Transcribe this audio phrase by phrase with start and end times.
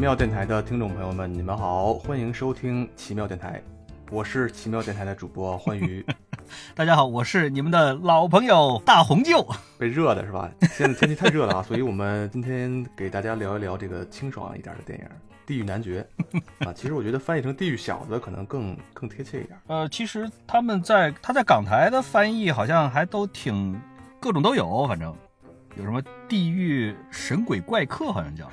[0.00, 3.62] 位奇妙电台的听众朋友们，你们好，欢迎收听奇妙电台，
[4.10, 6.02] 我是奇妙电台的主播欢愉。
[6.74, 9.46] 大家好，我是你们的老朋友大红舅。
[9.78, 10.50] 被热的是吧？
[10.72, 15.04] 现在天气太热了啊，所以我们今天给大家聊一聊这个清爽一点的电影
[15.44, 16.06] 《地狱男爵》
[16.66, 16.72] 啊。
[16.72, 19.60] 其实我觉得翻译成《地狱小子》可能更更贴切一点。
[19.66, 23.78] 呃，其实他们在他在港台的翻译好像还都挺
[24.18, 25.14] 各种都有，反正
[25.76, 28.50] 有什么《地狱神鬼怪客》好像叫，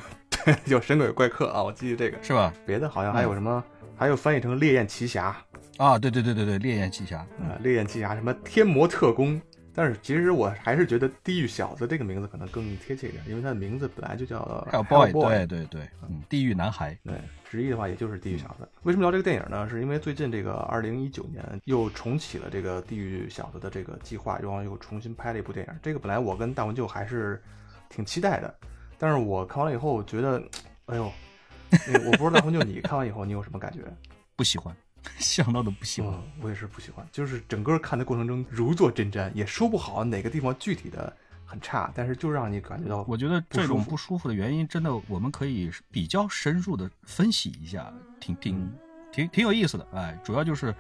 [0.65, 2.53] 叫《神鬼怪客》啊，我记得这个是吧？
[2.65, 3.63] 别的好像还有什么，
[3.97, 5.35] 还有翻译成《烈焰奇侠》。
[5.83, 9.39] 啊，对对对对对，烈焰奇侠啊，烈焰奇侠什么天魔特工，
[9.75, 17.13] 但是其实我还是觉得地狱小子这个名字可能更贴切一点，因为他的名字本来就叫 Hellboy，对对对，嗯，地狱男孩，对，
[17.51, 18.67] 直译的话也就是地狱小子。
[18.83, 19.69] 为什么聊这个电影呢？
[19.69, 25.73] 是因为最近这个二零一九年又重启了这个地狱小子的这个计划，然后又重新拍了一部电影。
[25.83, 27.39] 这个本来我跟大文就还是
[27.87, 28.51] 挺期待的，
[28.97, 30.41] 但是我看完了以后我觉得，
[30.87, 31.11] 哎呦，
[32.05, 33.81] 我不知道大鹏就你看完以后你有什么感觉？
[34.35, 34.75] 不喜欢。
[35.19, 37.07] 想到的不喜欢，我也是不喜欢。
[37.13, 43.05] 就是整个看的过程中如坐针毡，也说不好哪个地方具体的很差，但是就让你感觉到。
[43.07, 48.69] 我觉得这种不舒服的原因，真的我们可以比较深入的分析一下，挺挺
[49.13, 49.87] 挺挺有意思的。
[49.93, 50.75] 哎，主要就是，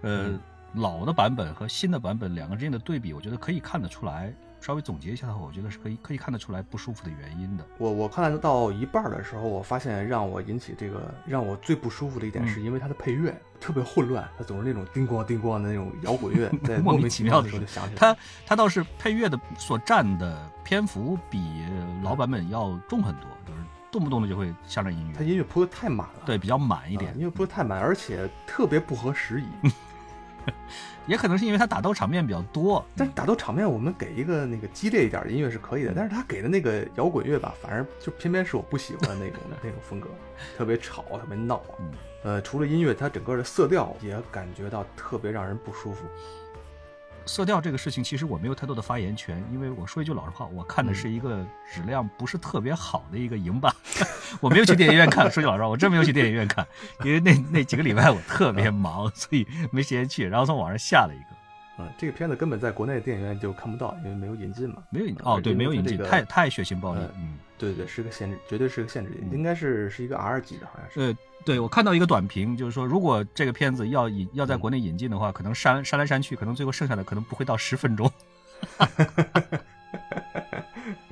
[0.00, 0.40] 呃，
[0.72, 4.32] 老的版本和新的版本两个之间的对比，我觉得可以看得出来。
[4.60, 7.64] 稍微总结一下的话，我觉得是可以可以看得出来不舒服的原因的。
[7.78, 17.96] 我我看到一半的时候，我发现让我引起这个让我最不舒服的一点，是因为它的配乐特别混乱，它总是那种叮咣叮咣的那种摇滚乐， 在莫名其妙的时候就响起来。
[17.96, 21.64] 它它倒是配乐的所占的篇幅比
[22.02, 23.60] 老版本要重很多，就是
[23.92, 25.14] 动不动的就会下段音乐。
[25.16, 29.70] 它音乐铺的太满了，对，比较满一点，音乐铺的太满，而且特别不合时宜。
[31.06, 40.08] 也可能是因为他打斗场面比较多，但是打斗场面我们给一个那个激烈一点的音乐是可以的，但是他给的那个摇滚乐吧，反而就偏偏是我不喜欢的那种的 那种风格，
[40.56, 41.62] 特别吵，特别闹。
[42.24, 46.04] 呃，除了音乐，它整个的色调也感觉到特别让人不舒服。
[47.26, 53.74] 色调这个事情，其实我没有太多的发言权，因为我说一句老实话，我看的是一个质量不是特别好的一个影版，
[54.40, 55.30] 我没有去电影院看。
[55.30, 56.66] 说句老实话，我真没有去电影院看，
[57.04, 60.26] 因为那那几个礼拜我特别忙，所以没时间去。
[60.26, 61.35] 然后从网上下了一个。
[61.78, 64.82] 嗯，这个片子根本在国内电影院就看不到，因为没有引进嘛。
[64.90, 67.00] 没有引哦，对，没有引进，太太血腥暴力。
[67.16, 71.00] 嗯，对对，是个限制，绝对是个限制，应该是是一个 R 级的，好像是。
[71.00, 71.14] 呃，
[71.44, 78.10] 对，我看到一个短评，就是说，如果这个片子要引要在国内引进的话，可能删删来删去，可能最后剩下的可能不会到十分钟。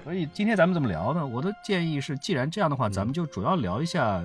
[0.02, 1.26] 所以今天咱们怎么聊呢？
[1.26, 4.22] 我的建议是，既然这样的话，咱们就主要聊一下。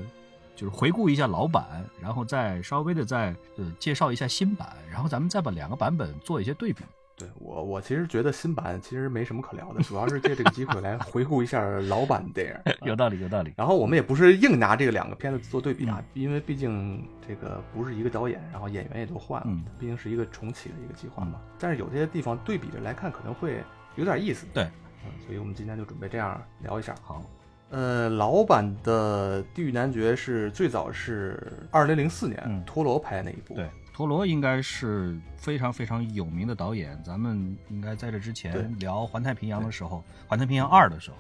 [0.60, 6.84] 就是回顾一下老版，然后再稍微的再呃介绍一下新版，然后咱们再把两个版本做一些对比。
[7.16, 12.74] 对我，我其实觉得新版其实没什么可聊的，主要是借这个机会来回顾一下老版的电影。
[12.86, 13.54] 有道理，有道理。
[13.56, 19.48] 然后我们也不是硬拿这个两个片子做对比啊，因为毕竟这个不是一个导演，然后演员也都换了，
[19.80, 21.40] 毕竟是一个重启的一个计划嘛。
[21.58, 23.64] 但是有些地方对比着来看，可能会
[23.96, 24.46] 有点意思。
[24.54, 24.66] 对，
[25.06, 26.94] 嗯，所以我们今天就准备这样聊一下。
[27.02, 27.24] 好。
[27.72, 33.54] 呃，老版的《地狱男爵》是最早是二零零四年陀螺拍的那一部。
[33.54, 37.00] 对，陀螺应该是非常非常有名的导演。
[37.04, 39.98] 咱们应该在这之前聊《环太平洋》的时候，
[40.28, 41.18] 《环太平洋二》的时候，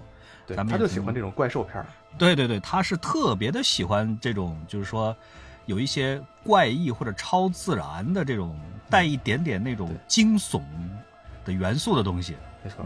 [0.47, 1.85] 对，他就喜欢这种怪兽片儿。
[2.17, 5.15] 对对对，他是特别的喜欢这种，就是说
[5.67, 10.63] 有一些怪异或者超自然的这种带一点点那种惊悚
[11.45, 12.35] 的元素的东西。
[12.63, 12.83] 没错。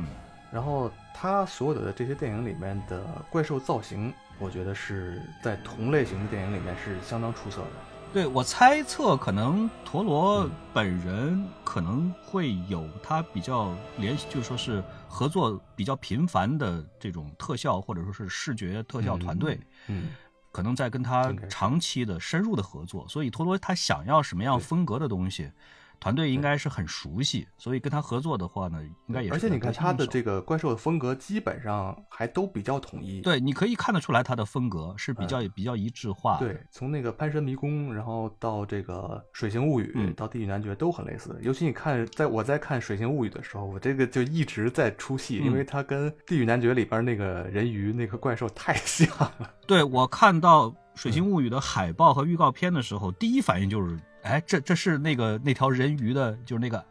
[0.52, 7.68] 然后他所有的这些电影里面的怪兽造型，我觉得是在同类型的电影里面是相当出色的。
[8.12, 20.10] 对我猜测，可能陀螺本人可能会有他比较联系，就说是合作比较频繁的这种特效或者说是视觉特效团队，嗯，
[20.52, 25.50] 可能在跟他长期的深入的合作，所以陀螺他想要什么样风格的东西。
[26.04, 29.34] 团队应该是很熟悉，所以跟他合作的话呢，应该也是。
[29.34, 33.22] 而且你看他的这个怪兽的风格，基本上还都比较统一。
[33.22, 36.38] 对，你可以看得出来他的风格是比较比较一致化。
[36.40, 41.40] 对，从那个潘神迷宫，然后到这个水形物语，到地狱男爵都很类似。
[41.42, 49.08] 尤其你看，在我在看水形物语的时候，我这个就一直在出戏，因为他跟地狱男爵里边那个人鱼那个怪兽太像
[49.40, 49.50] 了。
[49.66, 53.98] 对我看到水形物语的海报和预告片的时候，第一反应就是。
[54.24, 56.84] 哎，这这是那个那条人鱼的，就是那个，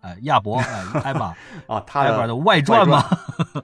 [0.00, 1.34] 哎，亚伯，哎，艾玛
[1.66, 3.04] 啊，他艾玛的外传吗？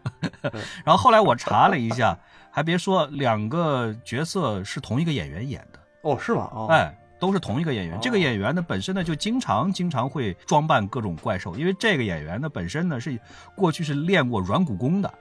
[0.84, 2.16] 然后后来我查了一下，
[2.50, 5.78] 还别说，两个角色是同一个演员演的。
[6.02, 6.48] 哦，是吗？
[6.52, 7.98] 哦，哎，都是同一个演员。
[8.00, 13.18] 这个演员呢，本身呢就经常经常会装扮各种怪兽，因为这个演员呢本身呢是
[13.56, 15.12] 过去是练过软骨功的，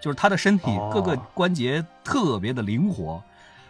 [0.00, 3.22] 就是他的身体各个关节特别的灵活。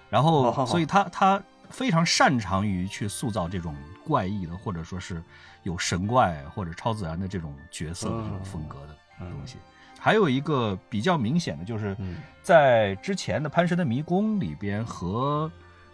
[0.09, 1.43] 然后哦所以他他
[1.73, 3.75] 非常擅长于去塑造这种
[4.05, 5.23] 怪异的，或者说是
[5.63, 9.57] 有神怪或者超自然的这种角色的这种风格的嗯东西。
[9.99, 15.51] 还有一个比较明显的就是嗯在之前的《潘神的迷宫》里边和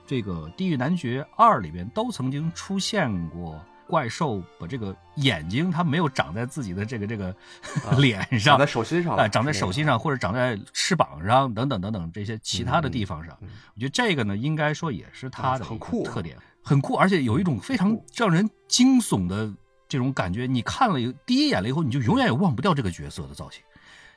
[0.07, 7.35] 这个《地狱男爵二》里边都曾经出现过怪兽把这个眼睛它没有长在自己的这个这个
[7.99, 13.37] 脸上长在，手心上了，哎，长在手心上或者长在翅膀上等等等等这些其他的地方上。
[13.41, 15.65] 嗯我觉得这个呢，应该说也是它的
[16.05, 19.53] 特点，很酷，而且有一种非常让人惊悚的
[19.89, 20.47] 这种感觉。
[20.47, 23.63] 你看了以第一眼了以后，你就永远也忘不掉这个角色的造型，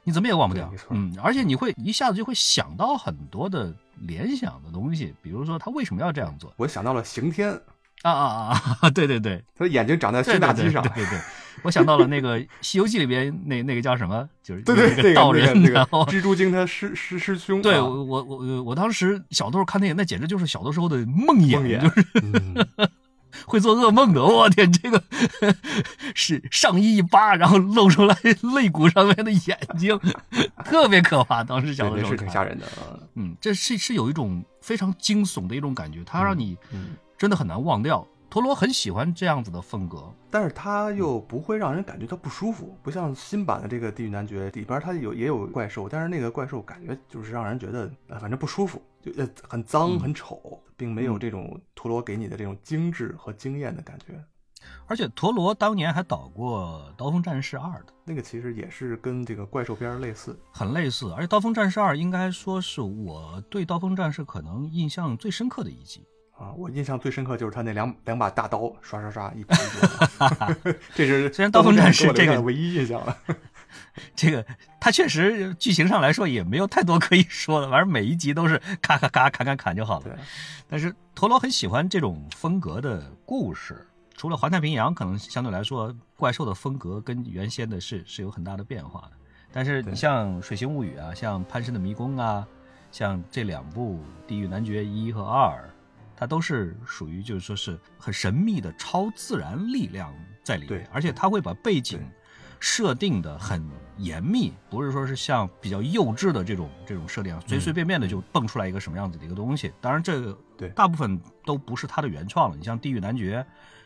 [0.03, 7.59] 你怎么也忘不掉嗯，而且你会一下子就会想到很多的联想的东西，比如说他为什么要这样做我想到了刑天，
[8.03, 8.89] 啊啊啊啊！
[8.91, 11.19] 对对对，他的眼睛长在对胸大肌上对对对，对对，
[11.63, 22.55] 我想到了那个《西游记》里边那那个叫什么，就是对对，那这个道人，那个蜘蛛精他师师师兄， 对啊我我我我当时小的时候看那个，那简直就是小的时候的梦魇，就是嗯
[23.45, 24.21] 会做噩梦的。
[24.21, 25.01] 我天，这个
[26.13, 28.17] 是上衣一扒，然后露出来
[28.55, 29.97] 肋骨上面的眼睛，
[30.65, 31.41] 特别可怕。
[31.43, 32.99] 当时小的时候看是挺吓人的啊。
[33.15, 36.87] 嗯，这是是有一种非常惊悚的一种感觉，它让你嗯，
[37.21, 38.03] 真的很难忘掉。
[38.31, 54.19] 陀螺很喜欢这样子的风格，但是他又不会让人感觉到不舒服，不像新版的这个《地狱男爵》里边，它有也有怪兽，但是那个怪兽感觉就是让人觉得呃，反正不舒服，就呃很脏嗯很丑，并没有嗯这种陀螺给你的这种精致和惊艳的感觉。
[54.87, 57.93] 而且陀螺当年还导过《刀锋战士二》的。
[58.03, 66.03] 那个其实也是跟这个怪兽片儿类似，很类似，而且《刀锋战士二》应该说是我对《刀锋战士》可能印象最深刻的一集。
[66.41, 69.59] 啊，我印象最深刻就是他那两两把大刀，刷刷刷一把一
[70.17, 70.57] 把，
[70.95, 73.15] 这是虽然刀锋战士这个唯一印象了。
[74.15, 74.43] 这个
[74.79, 80.17] 它确实剧情上来说也没有太多可以说的，反正每一集都是咔咔咔砍砍砍就好了。，
[80.67, 83.85] 但是陀螺很喜欢这种风格的故事，
[84.15, 89.11] 除了环太平洋，可能相对来说怪兽的风格跟原先的是是有很大的变化的。
[89.53, 92.47] 但是你像《水形物语》啊，像《潘神的迷宫》啊，
[92.91, 95.69] 像这两部《地狱男爵一》和二，
[96.21, 100.13] 它都是属于就是说是很神秘的超自然力量
[100.43, 101.99] 在里面对，而且它会把背景
[102.59, 109.73] 设定的很严密，不是说是像比较幼稚的这种这种设定，啊，随随便便的就蹦出来一个什么样子的一个东西。
[109.81, 112.55] 当然，这个对大部分都不是他的原创了。
[112.55, 113.39] 你像《地狱男爵》，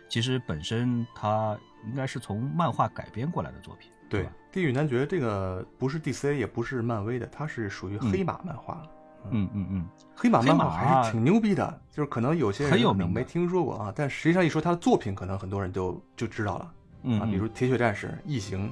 [0.09, 3.89] 其实本身它应该是从漫画改编过来的作品。
[4.09, 8.81] 对，吧《地狱男爵》这个不是 DC 也不是漫威的，它是属于黑马漫画。
[8.83, 8.89] 嗯
[9.31, 10.99] 嗯嗯，黑马漫画黑马。
[10.99, 13.03] 还是挺牛逼的，就是可能有些人很有名的。
[13.03, 16.71] 可能没听说过啊，但实际上一说他的作品，可能很多人就就知道了。
[17.03, 18.71] 嗯啊，比如《铁血战士》《异形》，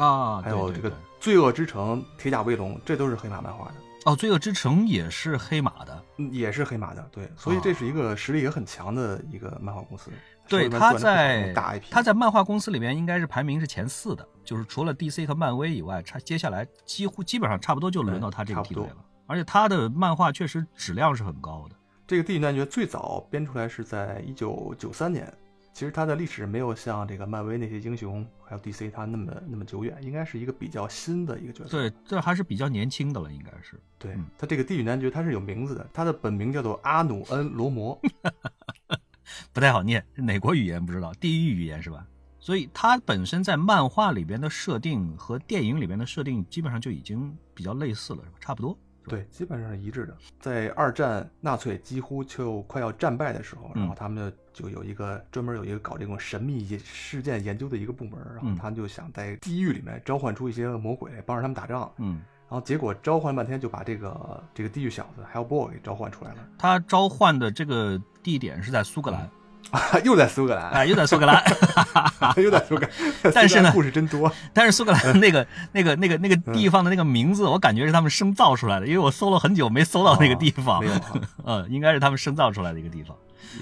[0.00, 3.74] 啊，还有这个《罪恶之城》《铁甲威龙》，这都是黑马漫画的，
[4.04, 6.02] 哦，《罪恶之城》也是黑马的。
[6.18, 7.04] 嗯也是黑马的。
[7.10, 10.10] 对，所以这是一个实力也很强的一个漫画公司。
[10.46, 19.04] 对，他在种大 IP，他在漫画公司里面应该是排名是前四的，就是除了 DC 和漫威以外，差接下来几乎基本上差不多就轮到他这个差不多梯队了。
[19.26, 21.76] 而且他的漫画确实质量是很高的。
[22.06, 25.32] 这个《地狱男爵》最早编出来是在一九九三年，
[25.72, 31.70] 其实它的历史没有像这个漫威那些英雄还有 DC 它那么那么久远，应该是一个比较新的一个角色。
[31.70, 33.80] 对，这还是比较年轻的了，应该是。
[33.98, 37.98] 对嗯，他这个地狱男爵他是有名字的，他的本名叫做阿努恩罗摩。
[39.54, 42.06] 不太好念，哪国语言不知道，地狱语言是吧？
[42.38, 48.36] 所以他本身在漫画里边的设定和电影里边的设定基本上就已经比较类似了，是吧？
[48.38, 48.78] 差不多。
[49.06, 50.16] 对，基本上是一致的。
[50.40, 58.56] 在二战纳粹几乎就快要战败的时候，嗯然后他们就有一个专门有一个搞这种神秘事件研究的一个部门，然后嗯。
[58.56, 69.28] 他们就想在地狱里面召唤出一些魔鬼帮着他们打仗，嗯，然后结果召唤半天就把这个这个地狱小子 Hellboy 给召唤出来了，他召唤的这个地点是在苏格兰，
[70.04, 71.42] 又在苏格兰，啊，又在苏格兰。
[72.36, 72.90] 又在苏格兰，
[73.34, 74.30] 但是呢故事真多。
[74.52, 80.86] 但是苏格兰那个、那个、那个、那个地方的那个名字，我感觉是他们生造出来的，因为我搜了很久没搜到那个地方哦没。
[80.86, 81.00] 有啊，
[81.44, 83.16] 呃，应该是他们生造出来的一个地方。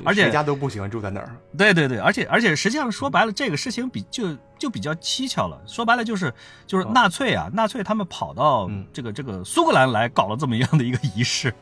[0.04, 1.36] 而且谁家都不喜欢住在那儿。
[1.56, 5.60] 对对对，而且而且实际上说白了，这个事情比就就比较蹊跷了。
[5.66, 6.32] 说白了就是
[6.66, 11.52] 就是纳粹啊，纳粹他们跑到嗯这个这个苏格兰来搞了这么样的一个仪式。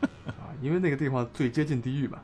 [0.00, 2.18] 啊，因为那个地方最接近地狱嘛。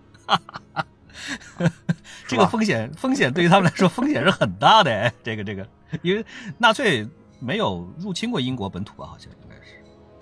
[2.26, 5.66] 这个风险风险对于他们来说风险是很大的哎，这个这个，
[6.02, 6.24] 因为
[6.58, 7.06] 纳粹
[7.38, 9.72] 没有入侵过英国本土吧，好像应该是，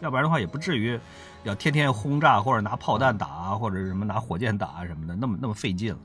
[0.00, 0.99] 要不然的话也不至于
[1.44, 5.99] 要天天轰炸或者拿炮弹打啊，或者什么拿火箭打啊什么的，那么那么费劲了。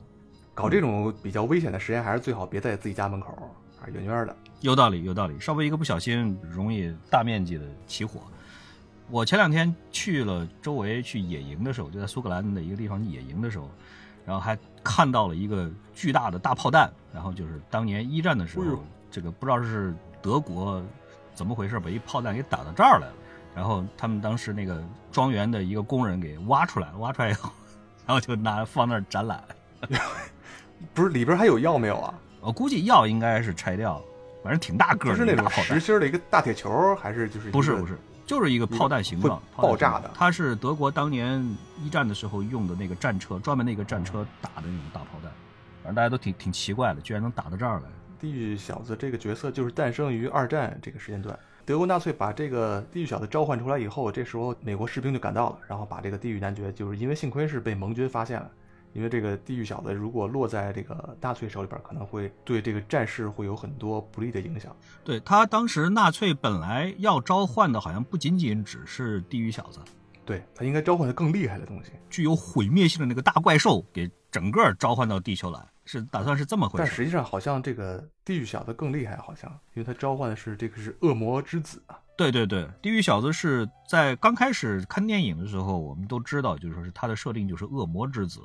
[0.54, 3.32] 搞这种比较危险的实验，还是最好别在自己家门口，
[3.78, 4.34] 啊，远远的。
[4.60, 8.22] 有道理，有道理，稍微一个不小心容易大面积的起火。
[9.10, 13.70] 我前两天去了周围去野营的时候，就在苏格兰的一个地方野营的时候，
[14.24, 20.80] 然后还看到了一个巨大的大炮弹，然后就是当年一战的时候，这个不知道是德国
[21.34, 23.14] 怎么回事，把一炮弹给打到这儿来了，
[23.54, 27.50] 然后他们当时那个庄园的一个工人给挖出来了，挖出来以后，
[28.06, 29.42] 然后就拿放那儿展览。
[30.94, 32.14] 不是里边还有药没有啊？
[32.40, 34.04] 我估计药应该是拆掉了，
[34.44, 35.80] 反正挺大个儿的就是那种实。
[35.80, 41.42] 心的一个大铁球，还是就是不是不是，就是一个炮弹形状，爆炸的它是德国当年
[41.82, 45.30] 一战的时候用的那个战车，专门那个战车打的那种大炮弹。
[45.82, 47.84] 反正大家都挺挺奇怪的，居然能打到这儿来。
[48.18, 51.38] 地狱小子这个角色就是诞生于二战这个时间段。
[51.64, 58.50] 德国纳粹把这个地狱小子召唤出来以后，这时候美国士兵就赶到了，然后把这个地狱男爵，就是因为幸亏是被盟军发现了，
[58.96, 64.74] 因为这个地狱小子如果落在这个纳粹手里边，可能会对这个战事会有很多不利的影响。
[65.04, 69.80] 对他当时纳粹本来要召唤的，好像不仅仅只是地狱小子，
[70.24, 76.84] 对他应该召唤的更厉害的东西，具有毁灭性的那个大怪兽给整个召唤到地球来，是打算是这么回事。
[76.86, 81.98] 但实际上好像这个地狱小子更厉害，好像因为他召唤的是这个是恶魔之子啊。
[82.16, 88.40] 对对对，地狱小子是在刚开始看电影的时候，我们都知道，就是说是他的设定就是恶魔之子，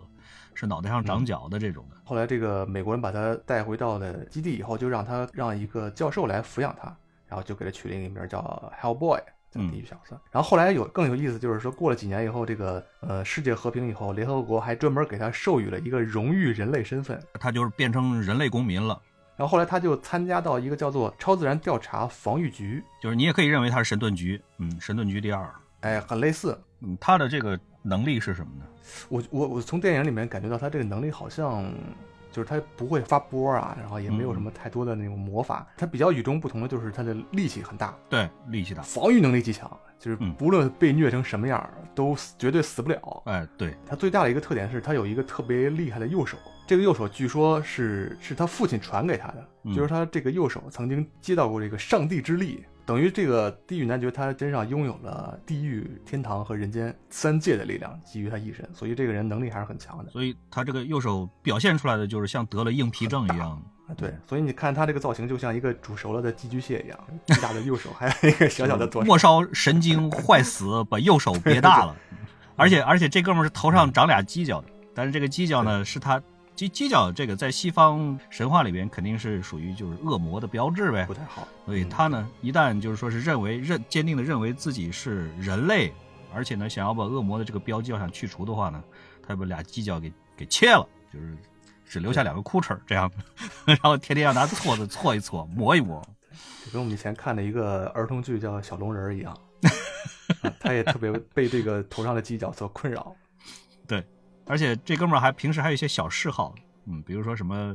[0.53, 1.95] 是脑袋上长角的这种的。
[2.03, 6.95] 后来这个美国人把他带回到了基地以后，就让他让一个教授来抚养他，
[7.27, 10.17] 然后就给他取了一个名儿叫 Hellboy，叫地狱小子。
[10.31, 17.21] 然后后来有更有意思，就是说过了几年以后，这个呃世界和平以后，联合国还专门给他授予了一个荣誉人类身份。
[17.39, 19.01] 他就是变成人类公民了。
[19.37, 26.55] 然后后来他就参加到一个叫做超自然调查防御局，就是你也可以认为他是神盾局，嗯，神盾局第二，哎，很类似。
[26.81, 28.65] 嗯，他的这个能力是什么呢？
[29.09, 31.71] 我我我从电影里面感觉到他这个能力好像
[32.31, 35.67] 就是他不会发波啊，然后也没有什么太多的那种魔法。
[35.77, 39.69] 他比较与众不同的就是他的力气很大，对，力气大，防御能力极强，
[39.99, 40.33] 就是嗯。
[40.35, 43.21] 不论被虐成什么样儿都死绝对死不了。
[43.25, 49.73] 哎，对，他最大的一个特点是他有一个特别厉害的右手，这个右手据说是是他父亲传给他的，嗯。
[49.73, 60.11] 就是他这个右手曾经接到过这个上帝之力，等于这个地狱男爵他身上拥有了地狱、天堂和人间三界的力量集于他一身，所以这个人能力还是很强的。
[60.11, 63.51] 所以他这个右手表现出来的就是像得了硬皮症一样。
[63.87, 69.17] 啊，对，所以你看他这个造型就像一个煮熟了的寄居蟹一样， 巨大的右手，还有一个小小的左手末。
[69.17, 71.95] 梢神经坏死，把右手憋大了，
[72.55, 76.21] 而且而且这哥们儿是头上长俩犄角的，但是这个犄角呢是他
[76.55, 85.91] 犄犄角这个在西方神话里边肯定是属于就是恶魔的标志呗不，太好，所以他呢一旦就是说是认为认坚定的认为自己是人类，
[86.33, 88.83] 而且呢想要把恶魔的这个标记要想去除的话呢，
[89.25, 91.35] 他把俩犄角给给切了，就是
[91.85, 93.11] 只留下两个裤衩这样，
[93.65, 95.99] 然后天天要拿锉子锉一锉，磨一磨。
[96.63, 99.35] 就跟我们以前看的一个儿童剧叫《小龙人》儿一样，
[100.43, 103.15] 啊他也特别被这个头上的犄角所困扰。
[104.51, 106.53] 而且这哥们儿还平时还有一些小嗜好，
[106.85, 107.73] 嗯，比如说什么，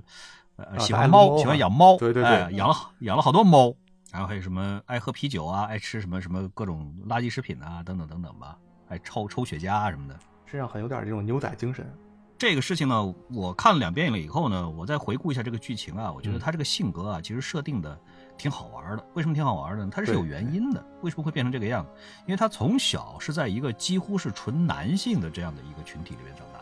[0.56, 3.74] 呃，啊喜欢猫，喜欢养猫，对对对哎养了好养了好多猫，
[4.12, 10.14] 然后还有什么爱喝啤酒啊，爱吃什么什么各种垃圾食品啊，等等等等吧，爱抽抽雪茄啊什么的。
[10.44, 11.90] 身上很有点这种牛仔精神。
[12.36, 17.98] 这个事情呢，我看了两遍了以后呢，我再回顾一下这个剧情啊，我觉得嗯他这个性格啊，其实设定的
[18.36, 19.06] 挺好玩的。
[19.14, 19.90] 为什么挺好玩的呢？
[19.92, 20.84] 它是有原因的。
[21.02, 21.90] 为什么会变成这个样子？
[22.26, 26.60] 因为他从小是在一个几乎是纯男性的这样的一个群体里面长大，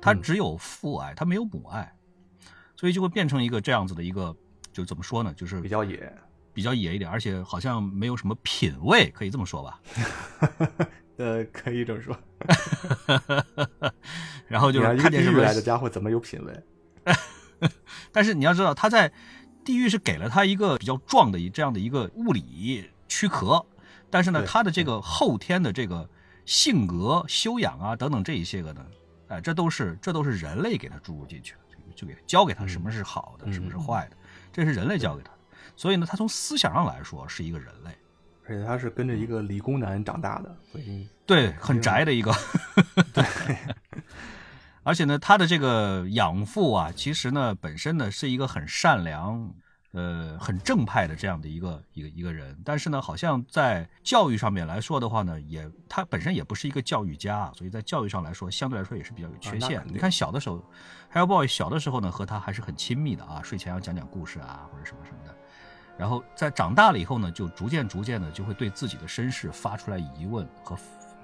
[0.00, 1.92] 他嗯只有父爱，他没有母爱，
[2.76, 4.34] 所以就会变成一个这样子的一个，
[4.72, 5.32] 就怎么说呢？
[5.34, 6.12] 就是比较野，
[6.52, 9.80] 比较野一点，而且好像没有什么品味，可以这么说吧。
[11.16, 12.16] 呃，可以这么说。
[14.48, 16.62] 然后就是看见什么来的家伙怎么有品味？
[18.12, 19.10] 但是你要知道，他在
[19.64, 23.64] 地狱是给了他一个比较壮的一这样的一个物理躯壳，
[24.10, 26.08] 但是呢，他的这个后天的这个
[26.44, 28.86] 性格、修养啊等等这一些个呢，
[29.28, 31.58] 哎，这都是这都是人类给他注入进去的，
[31.94, 34.16] 就就给教给他什么是好的，嗯什么是坏的，
[34.52, 35.38] 这是人类教给他的。
[35.74, 37.90] 所以呢，他从思想上来说是一个人类，
[38.46, 42.32] 而且他是跟着一个理工男长大的，所以对，很宅的一个。
[43.12, 43.24] 对。
[44.84, 49.50] 而且呢，他的这个养父啊，其实呢，本身呢是一个很善良、
[49.92, 52.56] 呃，很正派的这样的一个一个一个人。
[52.64, 59.82] 但是呢，好像在教育上面来说的话呢，也他本身也不是一个教育家，所以在教育上来说，相对来说也是比较有缺陷。
[59.88, 60.62] 你看小的时候
[61.12, 65.34] ，Hellboy 小的时候呢，和他还是很亲密的啊，睡前要讲讲故事啊，或者什么什么的。
[65.96, 70.76] 然后在长大了以后呢，就逐渐逐渐的就会对自己的身世发出来疑问和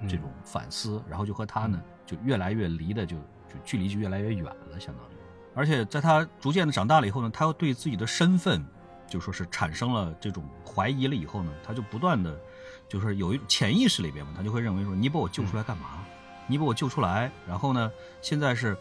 [0.07, 3.23] 这种反思，然后就和他呢就越来越离的就就
[3.63, 5.15] 距离就越来越远了，相当于。
[5.53, 8.65] 而且在他逐渐的长大了以后呢，他又对自己的身份
[9.07, 12.39] 就说是产生了这种怀疑了以后呢，他就不断的
[12.87, 16.05] 就是有一潜意识里边嘛，他就会认为说，你把我救出来干嘛？
[16.47, 17.91] 你把我救出来，然后呢，
[18.21, 18.75] 现在是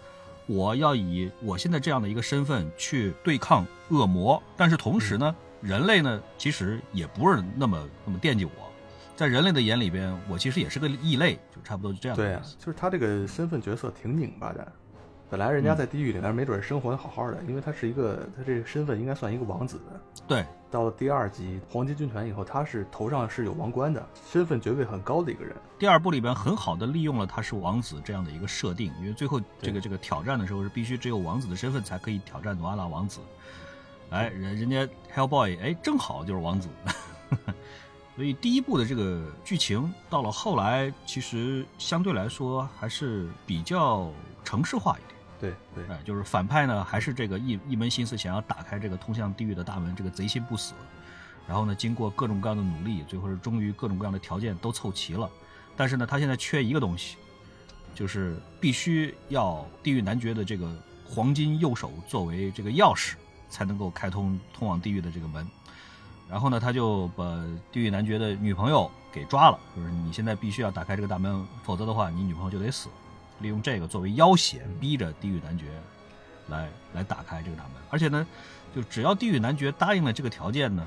[0.47, 8.70] 我要以我现在这样的一个身份去对抗恶魔，但是同时呢，人类呢其实也不是那么那么惦记我，
[9.21, 12.17] 在人类的眼里边，我其实也是个异类，就差不多就这样。
[12.17, 14.73] 对啊，就是他这个身份角色挺拧巴的。
[15.29, 19.79] 本来人家在地狱里，边没准生活的好好的，因为他是一个，他这个身份应该算一个王子。
[20.27, 25.55] 对，到了第二集黄金军团以后，他是头上是有王冠的，身份爵位很高的一个人。
[25.79, 33.21] 第二部里边很好的利用了他是王子这样的一个设定，因为最后这个这个挑战的时候是必须只有王子的身份才可以挑战努阿拉王子。
[34.09, 36.71] 哎，人人家 Hellboy 哎正好就是王子，
[38.21, 44.13] 所以第一部的这个剧情到了后来，其实相对来说还是比较
[44.45, 45.19] 城市化一点。
[45.41, 50.75] 对对，哎，就是反派呢，还是这个一一门心思想要打开这个通向地狱的大门，这个贼心不死。
[51.49, 55.31] 然后呢，经过各种各样的努力，最后是终于各种各样的条件都凑齐了。
[55.75, 57.17] 但是呢，他现在缺一个东西，
[57.95, 60.71] 就是必须要地狱男爵的这个
[61.07, 63.15] 黄金右手作为这个钥匙，
[63.49, 65.49] 才能够开通通往地狱的这个门。
[66.31, 67.25] 然后呢，他就把
[67.73, 72.89] 地狱男爵的女朋友给抓了，就是你现在必须要打开这个大门，否则的话，你女朋友就得死。
[73.41, 75.65] 利用这个作为要挟，逼着地狱男爵
[76.49, 77.73] 来来打开这个大门。
[77.89, 78.27] 而且呢，
[78.77, 80.87] 就只要地狱男爵答应了这个条件呢，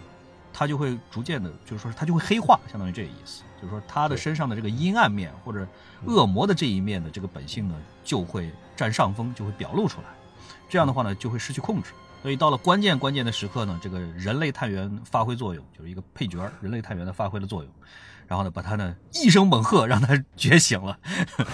[0.54, 3.42] 他就会逐渐的，就是说他就会黑化，相当于这个意思。
[3.60, 5.68] 就是说他的身上的这个阴暗面或者
[6.06, 10.08] 恶魔的这一面的这个本性呢，就会占上风，就会表露出来。
[10.70, 11.92] 这样的话呢，就会失去控制。
[12.24, 17.72] 所以到了关键关键的时刻呢，这个人类探员发挥作用，就是一个配角，人类探员的发挥了作用。
[18.26, 20.98] 然后呢，把他呢一声猛喝，让他觉醒了，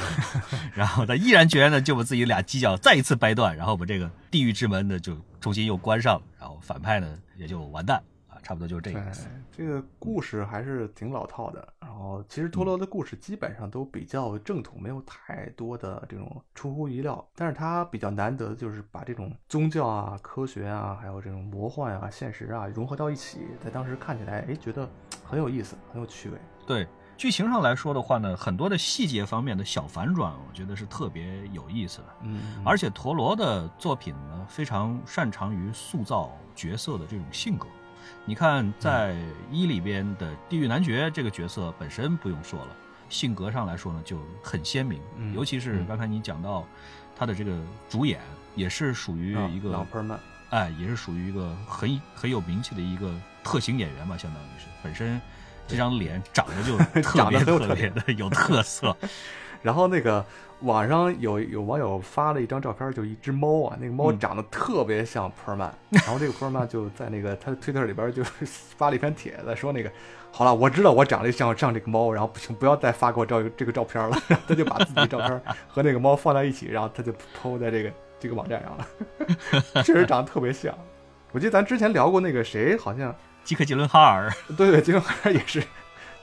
[0.76, 8.02] 然后他毅然决然的就把自己俩犄角再一次掰断，然后把这个地狱之门呢就重新又关上了，然后反派呢也就完蛋，
[8.42, 9.28] 差不多就是这个意思。
[9.52, 24.90] 这个故事还是挺老套的，然后其实陀螺的故事基本上都比较正统，没有太多的这种出乎意料，但是它比较难得的就是把这种宗教啊、科学啊，还有这种魔幻啊、现实啊融合到一起，在当时看起来，哎，觉得
[25.24, 26.38] 很有意思，很有趣味。
[26.66, 32.06] 对剧情上来说的话呢，很多的细节方面的小反转，我觉得是特别有意思的。
[32.22, 37.68] 嗯，而且陀螺的作品呢，非常擅长于塑造角色的这种性格。
[38.26, 39.16] 你看，在
[39.52, 42.76] 一里边的地狱男爵这个角色本身不用说了，
[43.10, 45.02] 性格上来说呢就很鲜明。
[45.18, 46.68] 嗯，尤其是刚才你讲到
[47.16, 48.20] 他的这个主演，
[48.56, 50.20] 也是属于一个老喷曼，
[50.50, 55.20] 哎，也是属于一个很很有名气的一个特型演员吧，相当于是本身。
[55.68, 58.98] 这张脸长得就 特别特别的有特色，
[59.62, 60.24] 然后那个
[60.62, 68.24] 网上有有网友发了一张照片，就一只猫啊，那个猫长得特别像普尔曼， 然后这个普尔曼就在那个他的推特里边就
[68.78, 69.92] 发了一篇帖子，说那个
[70.32, 80.74] 好了，我知道我长得像像这个猫，然后不行，不要再发给我照这个照片了， 然后他就把自己的照片和那个猫放在一起，然后他就抛在这个这个网站上了，确实长得特别像。
[81.32, 83.14] 我记得咱之前聊过那个谁，好像。
[83.42, 85.64] 基克·吉伦哈尔，对对，杰伦哈尔也是，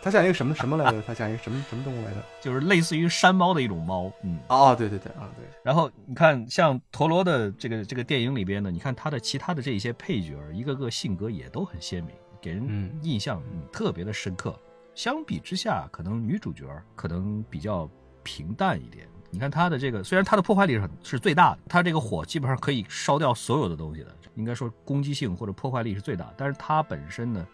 [0.06, 1.02] 它像一个什么什么来着？
[1.02, 2.24] 它像一个什么什么动物来着？
[2.40, 4.08] 就是类似于山猫的一种猫。
[4.22, 5.44] 嗯，哦，对对对，啊对。
[5.64, 13.42] 然后你看，像陀螺的这个这个电影里边呢，你看它的其他的这一些配角，一个个性格也都很鲜明，给人印象
[13.72, 14.56] 特别的深刻。
[14.94, 16.64] 相比之下，可能女主角
[16.94, 17.90] 可能比较
[18.22, 19.08] 平淡一点。
[19.28, 24.14] 你看他的这个，虽然他的破坏力是是最大的，他这个火基本上可以烧掉所有的东西的。
[24.36, 27.44] 应该说攻击性或者破坏力是最大，但是它本身呢，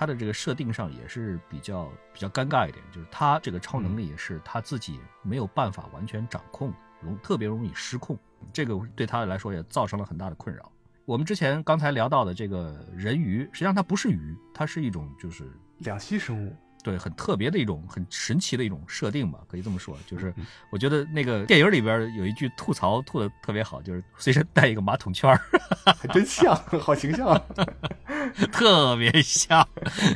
[0.00, 8.18] 它的这个设定上也是比较比较尴尬一点，就是他这个超能力也是他自己没有办法完全掌控，容特别容易失控，
[8.50, 10.72] 这个对他来说也造成了很大的困扰。
[11.04, 16.56] 我们之前刚才聊到的这个人鱼，实际上它不是鱼，它是一种就是两栖生物。
[16.82, 19.96] 对，很特别的一种很神奇的一种设定吧，可以这么说。
[20.06, 20.32] 就是
[20.70, 25.38] 我觉得那个电影里边有一句吐槽吐的特别好，就是随身带一个马桶圈
[25.84, 27.40] 还真像，好形象，
[28.50, 29.66] 特别像，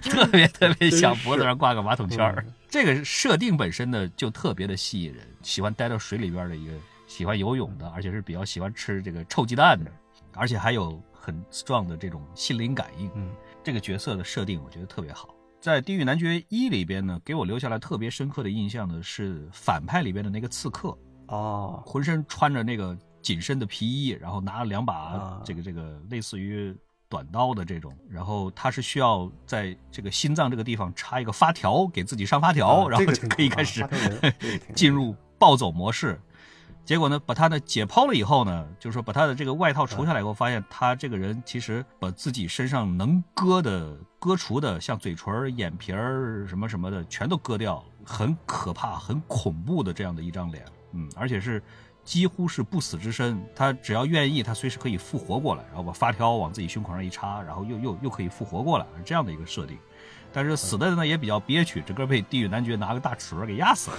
[0.03, 6.73] 特别特别像，脖子上挂个马桶圈这个设定本身呢，就特别的吸引人，喜欢待到水里边的一个，
[7.07, 9.91] 喜欢游泳的，而且是比较喜欢吃这个臭鸡蛋的，
[10.33, 13.11] 而且还有很 strong 的这种心灵感应。
[13.15, 13.31] 嗯，
[13.63, 15.34] 这个角色的设定我觉得特别好。
[15.65, 20.95] 在《地狱男爵一》里边呢，给我留下来特别深刻的印象的是反派里边的那个刺客
[21.29, 26.77] 哦，浑身穿着那个紧身的皮衣，然后拿了两把这个这个类似于
[27.09, 33.83] 短刀的这种，然后他是需要在这个心脏这个地方插一个发条，给自己上发条，然后就可以开始
[34.77, 36.21] 进入暴走模式。
[36.85, 51.63] 结果呢，把他呢解剖了以后呢，就是说把他的这个外套除下来以后，发现他这个人其实把自己身上能割的、割除的，像嘴唇、眼皮儿什么什么的，全都割掉了，很可怕、很恐怖的这样的一张脸，嗯，而且是
[52.05, 59.79] 几乎是不死之身，他只要愿意，他随时可以复活过来，然后把发条往自己胸口上一插，然后又又又可以复活过来，这样的一个设定。
[60.31, 63.97] 但是死的呢也比较憋屈，整个被地狱男爵拿个大齿轮给压死了。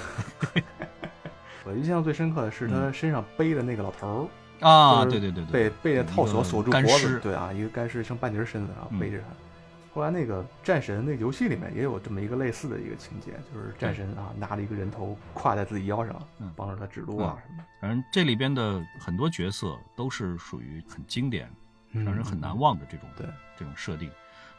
[1.65, 4.29] 我印象最深刻的是他身上背的那个老头
[4.61, 9.25] 儿啊，对对对对，被被那套索锁住脖子，对啊，一个干尸剩半截身子，然后背着他。
[9.93, 16.21] 后来那个战神那个游戏里面也有这么一个类似的一个情节，就是战神啊拿了一个人头挎在自己腰上，
[16.55, 17.63] 帮着他指路啊什么。
[17.81, 21.49] 反正这里边的很多角色都是属于很经典、
[21.91, 23.25] 让人很难忘的这种对。
[23.57, 24.11] 这种设定，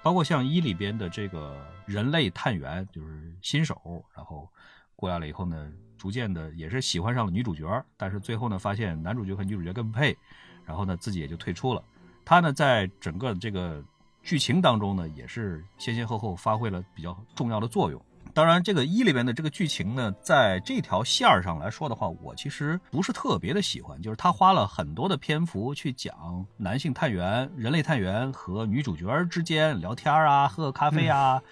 [0.02, 4.50] 包括像一里边的这个人类探员，就是新手，然后
[4.94, 5.70] 过来了以后呢。
[6.06, 10.16] 逐渐的也是喜欢上了女主角，但是最后呢，发现男主角和女主角更不配，
[10.64, 11.82] 然后呢，自己也就退出了。
[12.24, 13.82] 他呢，在整个这个
[14.22, 18.00] 剧情当中呢，也是先先后后发挥了比较重要的作用。
[18.32, 31.42] 当然，这个一里边的这个剧情呢，在这条线儿上来说的话，我其实不是特别的喜欢，就是他花了很多的篇幅去讲男性探员、人类探员和女主角之间聊天啊、喝咖啡啊。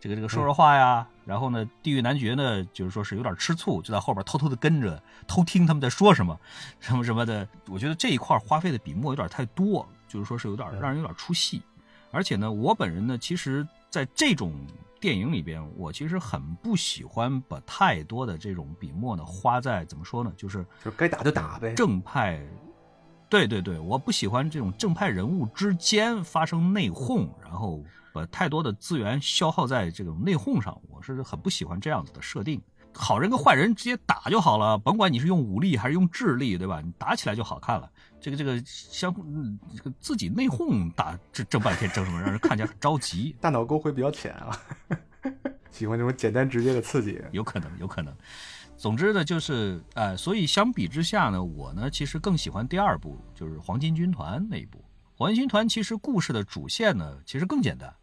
[0.00, 6.36] 这个这个说说话呀，然后呢，地狱男爵呢，就是说是有点吃醋，就在后边偷偷的跟着，偷听他们在说什么，
[6.80, 7.46] 什么什么的。
[7.68, 11.62] 我觉得这一块花费的笔墨有点太多，就是说是有点让人有点出戏。
[12.10, 14.52] 而且呢，我本人呢，其实在这种
[14.98, 21.74] 电影里边，我其实很不喜欢把太多的这种笔墨呢花在怎么说呢，就是就该打就打呗。
[21.76, 22.44] 正派，
[23.28, 27.80] 对对对，我不喜欢这种正派人物之间发生内讧，然后。
[28.12, 32.60] 把太多的资源消耗在这种内讧上，我是很不喜欢这样子的设定。
[32.92, 36.80] 好人跟坏人直接打就好了，甭管你是用武力还是用智力，对吧？
[36.80, 37.88] 你打起来就好看了。
[38.20, 39.14] 这个这个相
[39.76, 43.36] 这个自己内讧打这这半天争什么，让人看起来很着急。
[43.40, 44.60] 大脑沟会比较浅啊，
[45.70, 47.22] 喜欢这种简单直接的刺激。
[47.30, 48.12] 有可能，有可能。
[48.76, 54.84] 总之呢，就是呃，所以相比之下呢，我呢其实更喜欢第二部，就是黄金军团那一部。
[55.14, 57.94] 黄金军团其实故事的主线呢，其实更简单。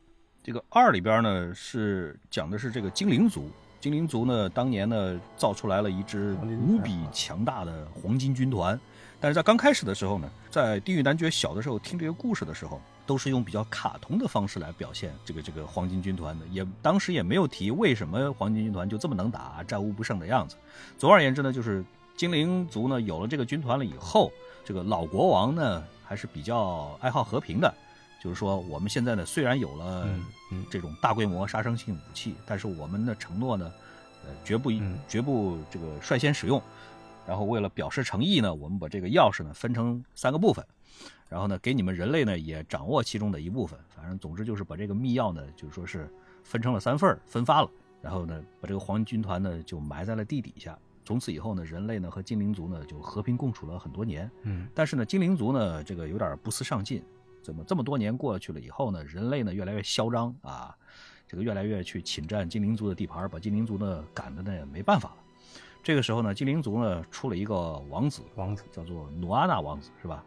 [0.48, 8.80] 这个二里边呢是讲的是这个精灵族，精灵族呢当年呢造出来了一支无比强大的黄金军团，
[9.20, 20.56] 但是在刚开始的时候呢，在地狱男爵小的时候听这个故事的时候，都是用比较卡通的方式来表现这个这个黄金军团的，也当时也没有提为什么黄金军团就这么能打，战无不胜的样子。
[20.98, 21.84] 总而言之呢，就是
[22.16, 24.32] 精灵族呢有了这个军团了以后，
[24.64, 27.74] 这个老国王呢还是比较爱好和平的。
[28.28, 30.06] 就是说，我们现在呢，虽然有了
[30.70, 33.72] 这种大规模杀伤性武器，但是我们的承诺呢，
[34.26, 34.70] 呃，绝不
[35.08, 36.62] 绝不这个率先使用。
[37.26, 40.66] 然后为了表示诚意呢，我们把这个钥匙呢分成三个部分，
[41.30, 43.80] 然后呢给你们人类呢也掌握其中的一部分。
[43.88, 46.12] 反正总之就是把这个密钥呢，就是说是
[46.44, 47.70] 分成了三份分发了。
[48.02, 50.78] 然后呢，把这个黄金军团呢就埋在了地底下。
[51.06, 54.30] 从此以后呢，人类呢和精灵族呢就和平共处了很多年。
[54.42, 57.02] 嗯，但是呢，精灵族呢这个有点不思上进。
[57.48, 59.02] 怎么这么多年过去了以后呢？
[59.06, 60.76] 人类呢越来越嚣张啊，
[61.26, 65.16] 这个越来越去侵占精灵族的地盘，把精灵族呢赶的呢也没办法了。
[65.82, 70.22] 这个时候呢，精灵族呢出了一个王子，王子叫做努阿纳王子，是吧？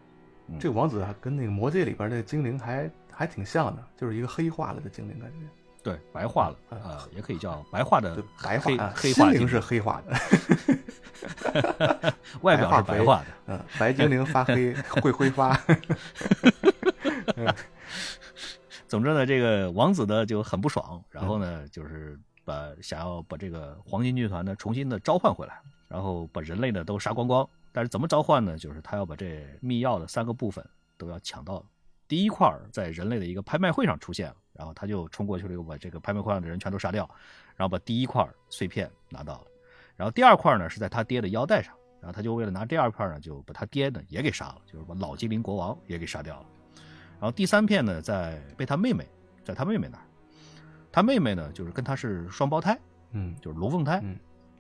[0.59, 5.41] 这个王子跟那个魔界里边那精灵还还挺像的，就是一个黑化了的精灵感觉。
[5.83, 15.55] 对，白化了，呃，也可以叫白化的白化，黑化精灵是黑化的， 外表是白化的，嗯，白精灵发黑 会挥发。
[18.89, 27.49] 总之呢，这个王子呢就很不爽，然后呢就是把想要把这个黄金军团呢重新的召唤回来，然后把人类呢都杀光光。
[27.73, 28.59] 但是怎么召唤呢？
[28.59, 31.65] 就是他要把这密钥的三个部分都要抢到。
[32.09, 37.09] 第一块在人类的一个拍卖会上出现了，然后他就冲过去了，又把这个拍卖会上的人全都杀掉，
[37.55, 39.47] 然后把第一块碎片拿到了。
[39.95, 46.47] 然后第二块呢是在他爹的腰带上，然后他就为了拿第二块呢，就把他爹呢也给杀了，就是把老精灵国王也给杀掉了。
[47.21, 49.07] 然后第三片呢，在被他妹妹，
[49.45, 50.05] 在他妹妹那儿，
[50.91, 52.79] 他妹妹呢就是跟他是双胞胎，
[53.13, 54.03] 嗯，就是龙凤胎。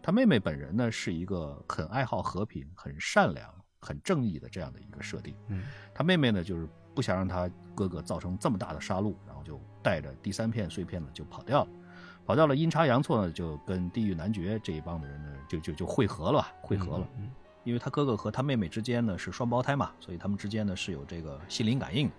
[0.03, 5.35] 他妹妹本人呢是一个很爱好和平、很善良、很正义的这样的一个设定。
[5.49, 6.69] 嗯，他妹妹呢就是。
[6.93, 11.71] 不想让他哥哥造成这么大的杀戮，然后就带着第三片碎片呢就跑掉了，
[12.27, 12.57] 跑掉了。
[12.57, 17.09] 阴差阳错呢，就跟地狱男爵这一帮的人呢就就就汇合了，汇合了。
[17.17, 17.31] 嗯，
[17.65, 22.11] 因为他哥哥和他妹妹之间呢是双胞胎嘛，所以他们之间呢是有这个心灵感应。